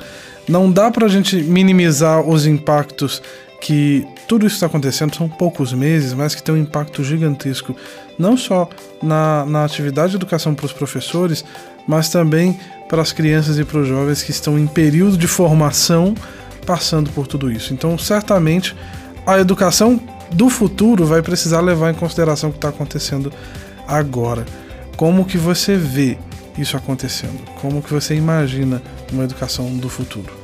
Não 0.47 0.71
dá 0.71 0.89
para 0.89 1.05
a 1.05 1.09
gente 1.09 1.35
minimizar 1.35 2.21
os 2.21 2.47
impactos 2.47 3.21
que 3.61 4.07
tudo 4.27 4.45
isso 4.45 4.55
está 4.55 4.67
acontecendo, 4.67 5.15
são 5.15 5.27
poucos 5.27 5.73
meses, 5.73 6.13
mas 6.13 6.35
que 6.35 6.43
tem 6.43 6.53
um 6.53 6.57
impacto 6.57 7.03
gigantesco, 7.03 7.75
não 8.17 8.37
só 8.37 8.69
na, 9.01 9.45
na 9.45 9.63
atividade 9.63 10.11
de 10.11 10.17
educação 10.17 10.53
para 10.53 10.65
os 10.65 10.73
professores, 10.73 11.43
mas 11.87 12.09
também 12.09 12.59
para 12.89 13.01
as 13.01 13.11
crianças 13.11 13.57
e 13.57 13.63
para 13.63 13.79
os 13.79 13.87
jovens 13.87 14.23
que 14.23 14.31
estão 14.31 14.57
em 14.57 14.67
período 14.67 15.17
de 15.17 15.27
formação 15.27 16.13
passando 16.67 17.09
por 17.11 17.25
tudo 17.25 17.49
isso. 17.49 17.73
Então, 17.73 17.97
certamente, 17.97 18.75
a 19.25 19.39
educação 19.39 19.99
do 20.31 20.49
futuro 20.49 21.05
vai 21.05 21.21
precisar 21.21 21.61
levar 21.61 21.89
em 21.89 21.93
consideração 21.93 22.49
o 22.49 22.51
que 22.51 22.57
está 22.57 22.69
acontecendo 22.69 23.31
agora. 23.87 24.45
Como 24.97 25.23
que 25.23 25.37
você 25.37 25.77
vê 25.77 26.17
isso 26.57 26.75
acontecendo? 26.75 27.39
Como 27.61 27.81
que 27.81 27.93
você 27.93 28.13
imagina 28.13 28.81
uma 29.13 29.23
educação 29.23 29.77
do 29.77 29.87
futuro? 29.87 30.35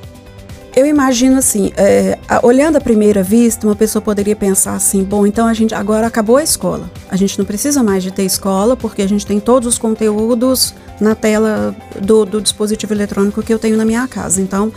Eu 0.76 0.88
imagino 0.88 1.38
assim, 1.38 1.72
é, 1.78 2.18
olhando 2.42 2.78
à 2.78 2.82
primeira 2.82 3.22
vista, 3.22 3.68
uma 3.68 3.76
pessoa 3.76 4.02
poderia 4.02 4.36
pensar 4.36 4.76
assim: 4.76 5.04
bom, 5.04 5.28
então 5.28 5.46
a 5.46 5.54
gente 5.54 5.76
agora 5.76 6.08
acabou 6.08 6.38
a 6.38 6.44
escola. 6.44 6.90
A 7.10 7.16
gente 7.16 7.38
não 7.38 7.46
precisa 7.46 7.84
mais 7.84 8.02
de 8.02 8.12
ter 8.12 8.24
escola 8.24 8.76
porque 8.76 9.02
a 9.02 9.08
gente 9.08 9.26
tem 9.26 9.40
todos 9.40 9.68
os 9.68 9.78
conteúdos 9.78 10.74
na 11.00 11.14
tela 11.14 11.76
do, 12.02 12.26
do 12.26 12.42
dispositivo 12.42 12.94
eletrônico 12.94 13.44
que 13.44 13.54
eu 13.54 13.60
tenho 13.60 13.78
na 13.78 13.86
minha 13.86 14.08
casa. 14.08 14.42
Então, 14.42 14.72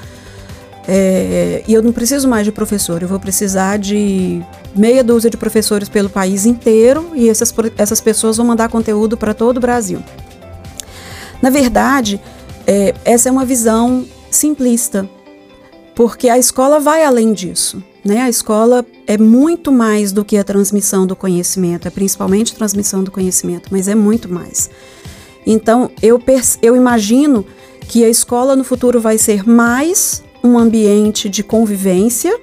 é, 0.88 1.64
e 1.66 1.74
eu 1.74 1.82
não 1.82 1.92
preciso 1.92 2.28
mais 2.28 2.44
de 2.44 2.52
professor, 2.52 3.02
eu 3.02 3.08
vou 3.08 3.18
precisar 3.18 3.76
de 3.76 4.40
meia 4.74 5.02
dúzia 5.02 5.28
de 5.28 5.36
professores 5.36 5.88
pelo 5.88 6.08
país 6.08 6.46
inteiro 6.46 7.10
e 7.14 7.28
essas, 7.28 7.52
essas 7.76 8.00
pessoas 8.00 8.36
vão 8.36 8.46
mandar 8.46 8.68
conteúdo 8.68 9.16
para 9.16 9.34
todo 9.34 9.56
o 9.56 9.60
Brasil. 9.60 10.00
Na 11.42 11.50
verdade, 11.50 12.20
é, 12.66 12.94
essa 13.04 13.28
é 13.28 13.32
uma 13.32 13.44
visão 13.44 14.04
simplista, 14.30 15.08
porque 15.94 16.28
a 16.28 16.38
escola 16.38 16.78
vai 16.78 17.04
além 17.04 17.32
disso. 17.32 17.82
Né? 18.04 18.20
A 18.20 18.28
escola 18.28 18.86
é 19.06 19.18
muito 19.18 19.72
mais 19.72 20.12
do 20.12 20.24
que 20.24 20.36
a 20.36 20.44
transmissão 20.44 21.06
do 21.06 21.16
conhecimento, 21.16 21.88
é 21.88 21.90
principalmente 21.90 22.54
transmissão 22.54 23.02
do 23.02 23.10
conhecimento, 23.10 23.68
mas 23.72 23.88
é 23.88 23.94
muito 23.96 24.32
mais. 24.32 24.70
Então, 25.44 25.90
eu, 26.00 26.22
eu 26.62 26.76
imagino 26.76 27.44
que 27.88 28.04
a 28.04 28.08
escola 28.08 28.54
no 28.54 28.62
futuro 28.62 29.00
vai 29.00 29.18
ser 29.18 29.48
mais 29.48 30.22
um 30.46 30.58
ambiente 30.58 31.28
de 31.28 31.42
convivência. 31.42 32.38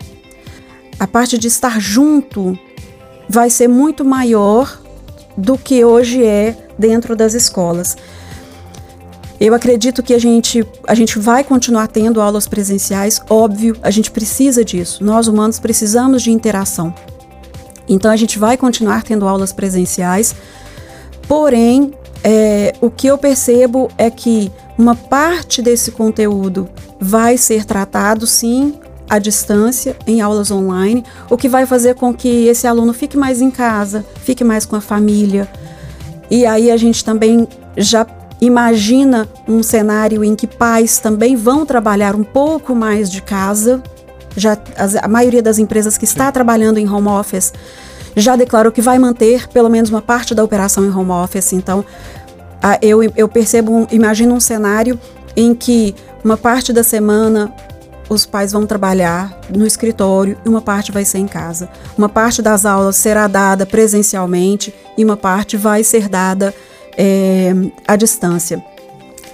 a 1.00 1.08
parte 1.08 1.38
de 1.38 1.48
estar 1.48 1.82
junto 1.82 2.58
vai 3.28 3.50
ser 3.50 3.68
muito 3.68 4.06
maior 4.06 4.80
do 5.36 5.58
que 5.58 5.84
hoje 5.84 6.24
é 6.24 6.56
dentro 6.78 7.16
das 7.16 7.34
escolas. 7.34 7.98
Eu 9.40 9.54
acredito 9.54 10.02
que 10.02 10.14
a 10.14 10.20
gente, 10.20 10.66
a 10.88 10.96
gente 10.96 11.20
vai 11.20 11.44
continuar 11.44 11.88
tendo 11.88 12.22
aulas 12.22 12.48
presenciais, 12.48 13.22
óbvio, 13.30 13.76
a 13.82 13.92
gente 13.92 14.12
precisa 14.12 14.64
disso. 14.64 15.04
Nós 15.04 15.28
humanos 15.28 15.60
precisamos 15.60 16.22
de 16.22 16.32
interação. 16.32 16.94
Então 17.90 18.10
a 18.10 18.16
gente 18.16 18.40
vai 18.40 18.56
continuar 18.56 19.04
tendo 19.04 19.28
aulas 19.28 19.52
presenciais, 19.52 20.34
porém, 21.28 21.94
é, 22.24 22.74
o 22.80 22.90
que 22.90 23.08
eu 23.08 23.18
percebo 23.18 23.90
é 23.98 24.10
que 24.10 24.50
uma 24.78 24.96
parte 24.96 25.62
desse 25.62 25.92
conteúdo 25.92 26.68
vai 27.00 27.38
ser 27.38 27.66
tratado 27.66 28.26
sim 28.26 28.76
à 29.10 29.20
distância, 29.20 29.96
em 30.08 30.22
aulas 30.22 30.50
online, 30.50 31.04
o 31.30 31.38
que 31.38 31.50
vai 31.50 31.66
fazer 31.66 31.96
com 31.96 32.14
que 32.14 32.48
esse 32.48 32.66
aluno 32.66 32.94
fique 32.94 33.18
mais 33.18 33.42
em 33.42 33.52
casa, 33.52 34.06
fique 34.24 34.44
mais 34.44 34.66
com 34.66 34.76
a 34.76 34.82
família. 34.82 35.48
E 36.32 36.46
aí 36.46 36.72
a 36.72 36.78
gente 36.78 37.04
também 37.04 37.48
já 37.78 38.08
imagina 38.42 39.28
um 39.48 39.62
cenário 39.62 40.24
em 40.24 40.36
que 40.36 40.48
pais 40.48 41.00
também 41.00 41.36
vão 41.36 41.66
trabalhar 41.66 42.16
um 42.16 42.24
pouco 42.24 42.76
mais 42.76 43.10
de 43.10 43.22
casa. 43.22 43.82
Já 44.36 44.58
a, 45.02 45.08
maioria 45.08 45.42
das 45.42 45.60
empresas 45.60 45.98
que 45.98 46.06
está 46.06 46.32
trabalhando 46.32 46.78
em 46.78 46.90
home 46.90 47.08
office 47.08 47.54
já 48.16 48.36
declarou 48.36 48.72
que 48.72 48.82
vai 48.82 48.98
manter 49.00 49.48
pelo 49.48 49.70
menos 49.70 49.90
uma 49.90 50.02
parte 50.02 50.34
da 50.34 50.44
operação 50.44 50.86
em 50.86 50.90
home 50.90 51.12
office. 51.12 51.54
Então, 51.54 51.86
eu, 52.82 53.04
eu 53.16 53.28
percebo, 53.28 53.88
imagino 53.92 54.34
um 54.34 54.40
cenário 54.40 55.00
em 55.36 55.54
que 55.54 55.94
uma 56.24 56.38
parte 56.38 56.72
da 56.72 56.84
semana 56.84 57.54
os 58.10 58.26
pais 58.26 58.52
vão 58.52 58.66
trabalhar 58.66 59.40
no 59.50 59.66
escritório 59.66 60.38
e 60.46 60.50
uma 60.50 60.62
parte 60.62 60.92
vai 60.92 61.04
ser 61.04 61.18
em 61.18 61.28
casa. 61.28 61.70
Uma 61.98 62.10
parte 62.10 62.42
das 62.42 62.66
aulas 62.66 62.96
será 62.96 63.28
dada 63.28 63.66
presencialmente 63.66 64.74
e 64.98 65.04
uma 65.04 65.18
parte 65.18 65.58
vai 65.58 65.84
ser 65.84 66.08
dada 66.08 66.54
é, 66.98 67.54
à 67.88 67.96
distância. 67.96 68.64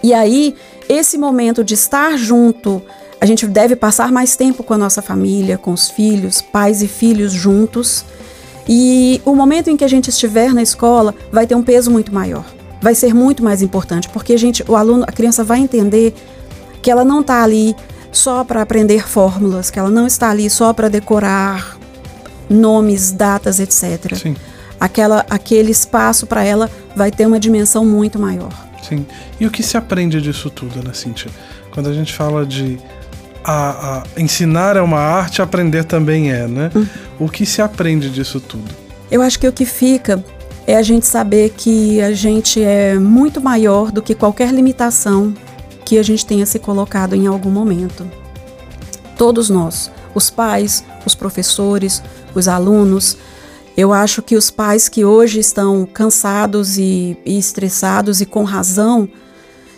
E 0.02 0.14
aí, 0.14 0.56
esse 0.88 1.18
momento 1.18 1.64
de 1.64 1.74
estar 1.74 2.18
junto, 2.18 2.82
a 3.20 3.26
gente 3.26 3.46
deve 3.46 3.76
passar 3.76 4.12
mais 4.12 4.36
tempo 4.36 4.64
com 4.64 4.74
a 4.74 4.78
nossa 4.78 5.02
família, 5.02 5.58
com 5.58 5.72
os 5.72 5.90
filhos, 5.90 6.42
pais 6.42 6.82
e 6.82 6.88
filhos 6.88 7.34
juntos. 7.34 8.06
E 8.68 9.22
o 9.26 9.36
momento 9.36 9.70
em 9.70 9.76
que 9.76 9.84
a 9.84 9.90
gente 9.90 10.10
estiver 10.10 10.54
na 10.54 10.62
escola 10.62 11.14
vai 11.32 11.46
ter 11.46 11.56
um 11.56 11.64
peso 11.64 11.92
muito 11.92 12.14
maior. 12.14 12.46
Vai 12.82 12.96
ser 12.96 13.14
muito 13.14 13.44
mais 13.44 13.62
importante, 13.62 14.08
porque 14.10 14.34
a 14.34 14.38
gente, 14.38 14.64
o 14.68 14.76
aluno, 14.76 15.04
a 15.08 15.12
criança 15.12 15.44
vai 15.44 15.60
entender 15.60 16.14
que 16.82 16.90
ela 16.90 17.04
não 17.04 17.22
está 17.22 17.44
ali 17.44 17.76
só 18.12 18.44
para 18.44 18.62
aprender 18.62 19.08
fórmulas, 19.08 19.70
que 19.70 19.78
ela 19.78 19.90
não 19.90 20.08
está 20.08 20.30
ali 20.30 20.50
só 20.50 20.74
para 20.74 20.90
decorar 20.90 21.78
nomes, 22.50 23.12
datas, 23.12 23.60
etc. 23.60 24.16
Sim. 24.16 24.36
Aquela, 24.80 25.26
aquele 25.30 25.72
espaço 25.72 26.26
para 26.26 26.44
ela 26.44 26.70
vai 26.96 27.12
ter 27.12 27.26
uma 27.26 27.40
dimensão 27.40 27.86
muito 27.86 28.18
maior. 28.18 28.54
Sim. 28.82 29.06
E 29.40 29.46
o 29.46 29.52
que 29.52 29.62
se 29.62 29.78
aprende 29.78 30.22
disso 30.22 30.50
tudo, 30.50 30.82
né, 30.82 30.94
Cíntia? 30.94 31.30
Quando 31.72 31.90
a 31.90 31.94
gente 31.94 32.14
fala 32.14 32.46
de 32.46 32.80
a, 33.44 34.04
a 34.16 34.22
ensinar 34.22 34.76
é 34.76 34.82
uma 34.82 35.00
arte, 35.00 35.42
aprender 35.42 35.84
também 35.84 36.32
é, 36.32 36.48
né? 36.48 36.72
Hum. 36.76 36.86
O 37.20 37.30
que 37.30 37.46
se 37.46 37.62
aprende 37.62 38.10
disso 38.10 38.40
tudo? 38.40 38.70
Eu 39.12 39.22
acho 39.22 39.40
que 39.40 39.48
o 39.48 39.52
que 39.52 39.66
fica 39.66 40.24
é 40.70 40.76
a 40.76 40.84
gente 40.84 41.08
saber 41.08 41.50
que 41.58 42.00
a 42.00 42.12
gente 42.12 42.62
é 42.62 42.94
muito 43.00 43.42
maior 43.42 43.92
do 43.92 44.04
que 44.04 44.14
qualquer 44.14 44.54
limitação 44.54 45.34
que 45.84 45.98
a 45.98 46.04
gente 46.04 46.24
tenha 46.24 46.46
se 46.46 46.60
colocado 46.60 47.16
em 47.16 47.26
algum 47.26 47.50
momento. 47.50 48.08
Todos 49.18 49.50
nós, 49.50 49.90
os 50.14 50.30
pais, 50.30 50.84
os 51.04 51.16
professores, 51.16 52.04
os 52.36 52.48
alunos, 52.48 53.18
eu 53.76 53.92
acho 53.92 54.22
que 54.22 54.36
os 54.36 54.52
pais 54.52 54.88
que 54.88 55.04
hoje 55.04 55.40
estão 55.40 55.88
cansados 55.88 56.78
e, 56.78 57.18
e, 57.26 57.40
estressados 57.40 58.22
e 58.22 58.26
com 58.28 58.44
razão, 58.44 59.10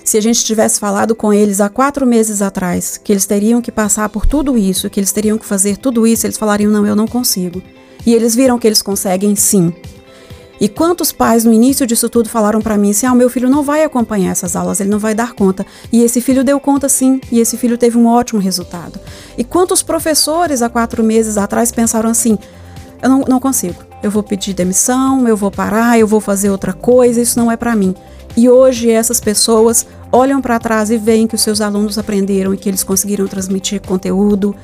se 0.04 0.18
a 0.18 0.22
gente 0.22 0.44
tivesse 0.44 0.78
falado 0.78 1.16
com 1.16 1.32
eles 1.32 1.62
há 1.62 1.70
quatro 1.70 2.06
meses 2.06 2.42
atrás 2.42 2.98
que 2.98 3.14
eles 3.14 3.26
teriam 3.26 3.62
que 3.62 3.72
passar 3.72 4.10
por 4.10 4.26
tudo 4.26 4.58
isso, 4.58 4.90
que 4.90 5.00
eles 5.00 5.14
teriam 5.14 5.38
que 5.38 5.46
fazer 5.46 5.78
tudo 5.78 6.06
isso, 6.06 6.28
eles 6.28 6.38
falariam: 6.38 6.70
não, 6.70 6.86
eu 6.86 6.98
não 6.98 7.08
consigo. 7.08 7.64
E 8.06 8.14
eles 8.14 8.36
viram 8.36 8.60
que 8.60 8.68
eles 8.68 8.82
conseguem 8.82 9.38
sim. 9.38 9.74
E 10.62 10.70
quantos 10.70 11.12
pais 11.12 11.44
no 11.44 11.52
início 11.52 11.88
disso 11.88 12.08
tudo 12.08 12.30
falaram 12.30 12.62
para 12.62 12.78
mim 12.78 12.92
assim: 12.92 13.08
ah, 13.08 13.16
meu 13.16 13.32
filho 13.32 13.50
não 13.50 13.64
vai 13.64 13.84
acompanhar 13.84 14.30
essas 14.30 14.56
aulas, 14.56 14.80
ele 14.80 14.92
não 14.92 15.00
vai 15.00 15.16
dar 15.16 15.34
conta. 15.34 15.66
E 15.92 16.04
esse 16.04 16.22
filho 16.22 16.44
deu 16.44 16.60
conta 16.60 16.88
sim, 16.88 17.20
e 17.32 17.40
esse 17.40 17.58
filho 17.58 17.80
teve 17.80 17.98
um 17.98 18.06
ótimo 18.06 18.40
resultado. 18.40 19.00
E 19.36 19.44
quantos 19.44 19.82
professores 19.82 20.62
há 20.62 20.70
quatro 20.70 21.04
meses 21.04 21.36
atrás 21.36 21.72
pensaram 21.72 22.12
assim: 22.12 22.38
eu 23.02 23.10
não, 23.10 23.22
não 23.28 23.40
consigo, 23.40 23.84
eu 24.04 24.12
vou 24.12 24.22
pedir 24.22 24.54
demissão, 24.54 25.28
eu 25.28 25.36
vou 25.36 25.50
parar, 25.50 25.98
eu 25.98 26.06
vou 26.06 26.22
fazer 26.22 26.52
outra 26.52 26.74
coisa, 26.74 27.20
isso 27.20 27.40
não 27.40 27.52
é 27.52 27.58
para 27.58 27.76
mim. 27.76 27.96
E 28.38 28.48
hoje 28.48 28.92
essas 28.92 29.20
pessoas 29.20 29.88
olham 30.12 30.40
para 30.42 30.60
trás 30.60 30.92
e 30.92 30.98
veem 30.98 31.26
que 31.26 31.34
os 31.34 31.42
seus 31.42 31.60
alunos 31.60 31.98
aprenderam 31.98 32.54
e 32.54 32.58
que 32.58 32.70
eles 32.70 32.84
conseguiram 32.84 33.26
transmitir 33.26 33.82
conteúdo 33.82 34.56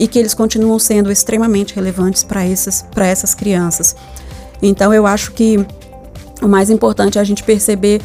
e 0.00 0.08
que 0.08 0.18
eles 0.18 0.34
continuam 0.34 0.80
sendo 0.80 1.12
extremamente 1.12 1.76
relevantes 1.76 2.24
para 2.24 2.44
essas, 2.44 2.84
essas 2.96 3.34
crianças. 3.34 3.94
Então 4.62 4.92
eu 4.92 5.06
acho 5.06 5.32
que 5.32 5.64
o 6.42 6.48
mais 6.48 6.70
importante 6.70 7.18
é 7.18 7.20
a 7.20 7.24
gente 7.24 7.42
perceber 7.42 8.00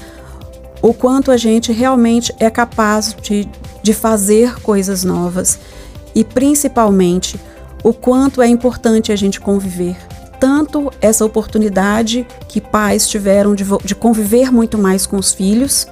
o 0.82 0.94
quanto 0.94 1.32
a 1.32 1.38
gente 1.38 1.72
realmente 1.72 2.34
é 2.40 2.50
capaz 2.50 3.16
de, 3.22 3.48
de 3.84 3.94
fazer 3.94 4.62
coisas 4.62 5.04
novas 5.04 5.60
e 6.16 6.24
principalmente 6.24 7.40
o 7.84 7.94
quanto 7.94 8.42
é 8.42 8.48
importante 8.48 9.12
a 9.12 9.16
gente 9.16 9.40
conviver. 9.40 9.98
Tanto 10.40 10.92
essa 11.02 11.26
oportunidade 11.26 12.26
que 12.48 12.62
pais 12.62 13.08
tiveram 13.08 13.54
de, 13.54 13.66
de 13.84 13.94
conviver 13.94 14.52
muito 14.52 14.78
mais 14.78 15.06
com 15.06 15.18
os 15.18 15.34
filhos, 15.34 15.86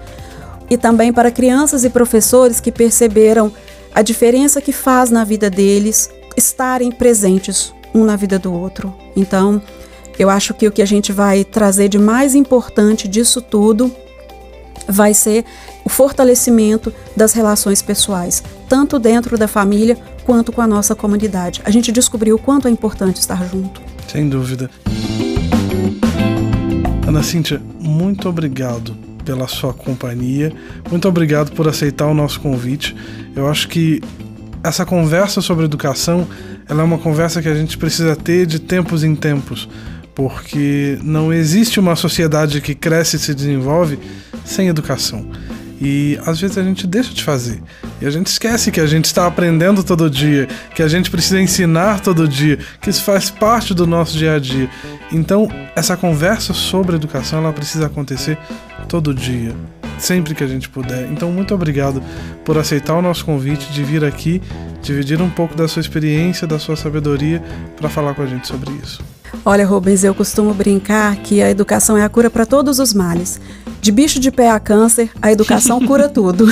e 0.69 0.77
também 0.77 1.13
para 1.13 1.31
crianças 1.31 1.83
e 1.83 1.89
professores 1.89 2.59
que 2.59 2.71
perceberam 2.71 3.51
a 3.93 4.01
diferença 4.01 4.61
que 4.61 4.71
faz 4.71 5.09
na 5.09 5.23
vida 5.23 5.49
deles 5.49 6.09
estarem 6.35 6.91
presentes 6.91 7.73
um 7.93 8.03
na 8.03 8.15
vida 8.15 8.37
do 8.37 8.53
outro. 8.53 8.93
Então, 9.15 9.61
eu 10.17 10.29
acho 10.29 10.53
que 10.53 10.67
o 10.67 10.71
que 10.71 10.81
a 10.81 10.85
gente 10.85 11.11
vai 11.11 11.43
trazer 11.43 11.89
de 11.89 11.99
mais 11.99 12.35
importante 12.35 13.07
disso 13.07 13.41
tudo 13.41 13.91
vai 14.87 15.13
ser 15.13 15.43
o 15.83 15.89
fortalecimento 15.89 16.93
das 17.15 17.33
relações 17.33 17.81
pessoais, 17.81 18.43
tanto 18.69 18.97
dentro 18.97 19.37
da 19.37 19.47
família 19.47 19.97
quanto 20.25 20.51
com 20.51 20.61
a 20.61 20.67
nossa 20.67 20.95
comunidade. 20.95 21.61
A 21.63 21.71
gente 21.71 21.91
descobriu 21.91 22.35
o 22.35 22.39
quanto 22.39 22.67
é 22.67 22.71
importante 22.71 23.17
estar 23.17 23.47
junto. 23.49 23.81
Sem 24.07 24.29
dúvida. 24.29 24.69
Ana 27.05 27.23
Cíntia, 27.23 27.61
muito 27.79 28.27
obrigado 28.27 28.95
pela 29.23 29.47
sua 29.47 29.73
companhia. 29.73 30.53
Muito 30.89 31.07
obrigado 31.07 31.51
por 31.51 31.67
aceitar 31.67 32.07
o 32.07 32.13
nosso 32.13 32.39
convite. 32.39 32.95
Eu 33.35 33.47
acho 33.47 33.67
que 33.67 34.01
essa 34.63 34.85
conversa 34.85 35.41
sobre 35.41 35.65
educação, 35.65 36.27
ela 36.67 36.81
é 36.81 36.83
uma 36.83 36.97
conversa 36.97 37.41
que 37.41 37.49
a 37.49 37.55
gente 37.55 37.77
precisa 37.77 38.15
ter 38.15 38.45
de 38.45 38.59
tempos 38.59 39.03
em 39.03 39.15
tempos 39.15 39.67
porque 40.17 40.97
não 41.03 41.31
existe 41.31 41.79
uma 41.79 41.95
sociedade 41.95 42.59
que 42.59 42.73
cresce 42.73 43.17
e 43.17 43.19
se 43.19 43.35
desenvolve 43.35 43.99
sem 44.43 44.67
educação. 44.67 45.29
E 45.79 46.19
às 46.25 46.41
vezes 46.41 46.57
a 46.57 46.63
gente 46.63 46.87
deixa 46.87 47.13
de 47.13 47.23
fazer. 47.23 47.61
E 48.01 48.05
a 48.07 48.09
gente 48.09 48.25
esquece 48.25 48.71
que 48.71 48.81
a 48.81 48.87
gente 48.87 49.05
está 49.05 49.27
aprendendo 49.27 49.83
todo 49.83 50.09
dia, 50.09 50.47
que 50.73 50.81
a 50.81 50.87
gente 50.87 51.11
precisa 51.11 51.39
ensinar 51.39 51.99
todo 51.99 52.27
dia, 52.27 52.57
que 52.81 52.89
isso 52.89 53.03
faz 53.03 53.29
parte 53.29 53.75
do 53.75 53.85
nosso 53.85 54.17
dia 54.17 54.33
a 54.33 54.39
dia. 54.39 54.67
Então, 55.11 55.47
essa 55.75 55.95
conversa 55.95 56.51
sobre 56.51 56.95
educação, 56.95 57.37
ela 57.37 57.53
precisa 57.53 57.85
acontecer 57.85 58.39
todo 58.89 59.13
dia, 59.13 59.53
sempre 59.99 60.33
que 60.33 60.43
a 60.43 60.47
gente 60.47 60.67
puder. 60.67 61.07
Então, 61.11 61.31
muito 61.31 61.53
obrigado 61.53 62.01
por 62.43 62.57
aceitar 62.57 62.95
o 62.95 63.03
nosso 63.03 63.23
convite 63.23 63.71
de 63.71 63.83
vir 63.83 64.03
aqui, 64.03 64.41
dividir 64.81 65.21
um 65.21 65.29
pouco 65.29 65.55
da 65.55 65.67
sua 65.67 65.81
experiência, 65.81 66.47
da 66.47 66.59
sua 66.59 66.75
sabedoria 66.75 67.41
para 67.75 67.89
falar 67.89 68.13
com 68.13 68.21
a 68.21 68.25
gente 68.25 68.47
sobre 68.47 68.71
isso. 68.83 69.01
Olha, 69.43 69.65
Rubens, 69.65 70.03
eu 70.03 70.15
costumo 70.15 70.53
brincar 70.53 71.15
que 71.17 71.41
a 71.41 71.49
educação 71.49 71.97
é 71.97 72.03
a 72.03 72.09
cura 72.09 72.29
para 72.29 72.45
todos 72.45 72.79
os 72.79 72.93
males. 72.93 73.39
De 73.81 73.91
bicho 73.91 74.19
de 74.19 74.31
pé 74.31 74.49
a 74.49 74.59
câncer, 74.59 75.09
a 75.21 75.31
educação 75.31 75.85
cura 75.85 76.07
tudo. 76.09 76.45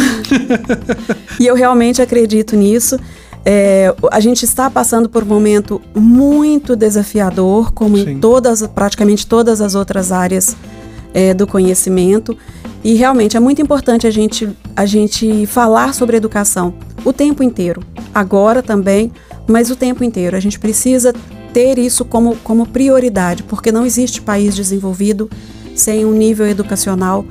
e 1.39 1.47
eu 1.47 1.55
realmente 1.55 2.01
acredito 2.01 2.55
nisso. 2.55 2.99
É, 3.45 3.93
a 4.11 4.19
gente 4.19 4.43
está 4.43 4.69
passando 4.69 5.07
por 5.07 5.23
um 5.23 5.27
momento 5.27 5.81
muito 5.93 6.75
desafiador, 6.75 7.71
como 7.73 7.97
Sim. 7.97 8.11
em 8.11 8.19
todas, 8.19 8.65
praticamente 8.67 9.27
todas 9.27 9.61
as 9.61 9.75
outras 9.75 10.11
áreas 10.11 10.55
é, 11.13 11.33
do 11.33 11.45
conhecimento. 11.45 12.37
E 12.83 12.93
realmente 12.93 13.37
é 13.37 13.39
muito 13.39 13.61
importante 13.61 14.05
a 14.05 14.11
gente, 14.11 14.49
a 14.75 14.85
gente 14.85 15.45
falar 15.47 15.93
sobre 15.93 16.17
educação 16.17 16.73
o 17.03 17.13
tempo 17.13 17.43
inteiro. 17.43 17.81
Agora 18.15 18.63
também, 18.63 19.11
mas 19.45 19.69
o 19.69 19.75
tempo 19.75 20.01
inteiro. 20.01 20.37
A 20.37 20.39
gente 20.39 20.57
precisa 20.57 21.13
ter 21.53 21.77
isso 21.77 22.05
como, 22.05 22.37
como 22.37 22.65
prioridade, 22.65 23.43
porque 23.43 23.73
não 23.73 23.85
existe 23.85 24.21
país 24.21 24.55
desenvolvido 24.55 25.29
sem 25.75 26.05
um 26.05 26.13
nível 26.13 26.47
educacional 26.47 27.25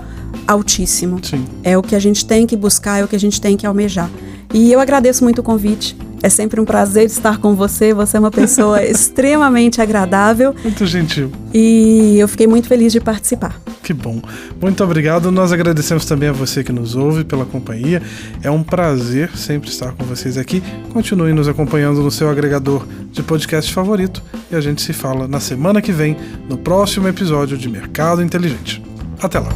altíssimo. 0.46 1.24
Sim. 1.24 1.46
É 1.62 1.78
o 1.78 1.82
que 1.82 1.96
a 1.96 1.98
gente 1.98 2.26
tem 2.26 2.46
que 2.46 2.54
buscar, 2.54 2.98
é 2.98 3.04
o 3.04 3.08
que 3.08 3.16
a 3.16 3.20
gente 3.20 3.40
tem 3.40 3.56
que 3.56 3.66
almejar. 3.66 4.10
E 4.52 4.70
eu 4.70 4.78
agradeço 4.78 5.24
muito 5.24 5.38
o 5.38 5.42
convite. 5.42 5.96
É 6.24 6.30
sempre 6.30 6.58
um 6.58 6.64
prazer 6.64 7.04
estar 7.04 7.36
com 7.36 7.54
você. 7.54 7.92
Você 7.92 8.16
é 8.16 8.20
uma 8.20 8.30
pessoa 8.30 8.80
extremamente 8.82 9.82
agradável. 9.82 10.54
Muito 10.64 10.86
gentil. 10.86 11.30
E 11.52 12.16
eu 12.18 12.26
fiquei 12.26 12.46
muito 12.46 12.66
feliz 12.66 12.94
de 12.94 12.98
participar. 12.98 13.60
Que 13.82 13.92
bom. 13.92 14.22
Muito 14.58 14.82
obrigado. 14.82 15.30
Nós 15.30 15.52
agradecemos 15.52 16.06
também 16.06 16.30
a 16.30 16.32
você 16.32 16.64
que 16.64 16.72
nos 16.72 16.96
ouve 16.96 17.24
pela 17.24 17.44
companhia. 17.44 18.00
É 18.42 18.50
um 18.50 18.62
prazer 18.62 19.36
sempre 19.36 19.68
estar 19.68 19.92
com 19.92 20.04
vocês 20.04 20.38
aqui. 20.38 20.62
Continue 20.94 21.34
nos 21.34 21.46
acompanhando 21.46 22.02
no 22.02 22.10
seu 22.10 22.30
agregador 22.30 22.86
de 23.12 23.22
podcast 23.22 23.70
favorito 23.70 24.22
e 24.50 24.56
a 24.56 24.62
gente 24.62 24.80
se 24.80 24.94
fala 24.94 25.28
na 25.28 25.40
semana 25.40 25.82
que 25.82 25.92
vem, 25.92 26.16
no 26.48 26.56
próximo 26.56 27.06
episódio 27.06 27.58
de 27.58 27.68
Mercado 27.68 28.22
Inteligente. 28.22 28.82
Até 29.20 29.38
lá. 29.38 29.50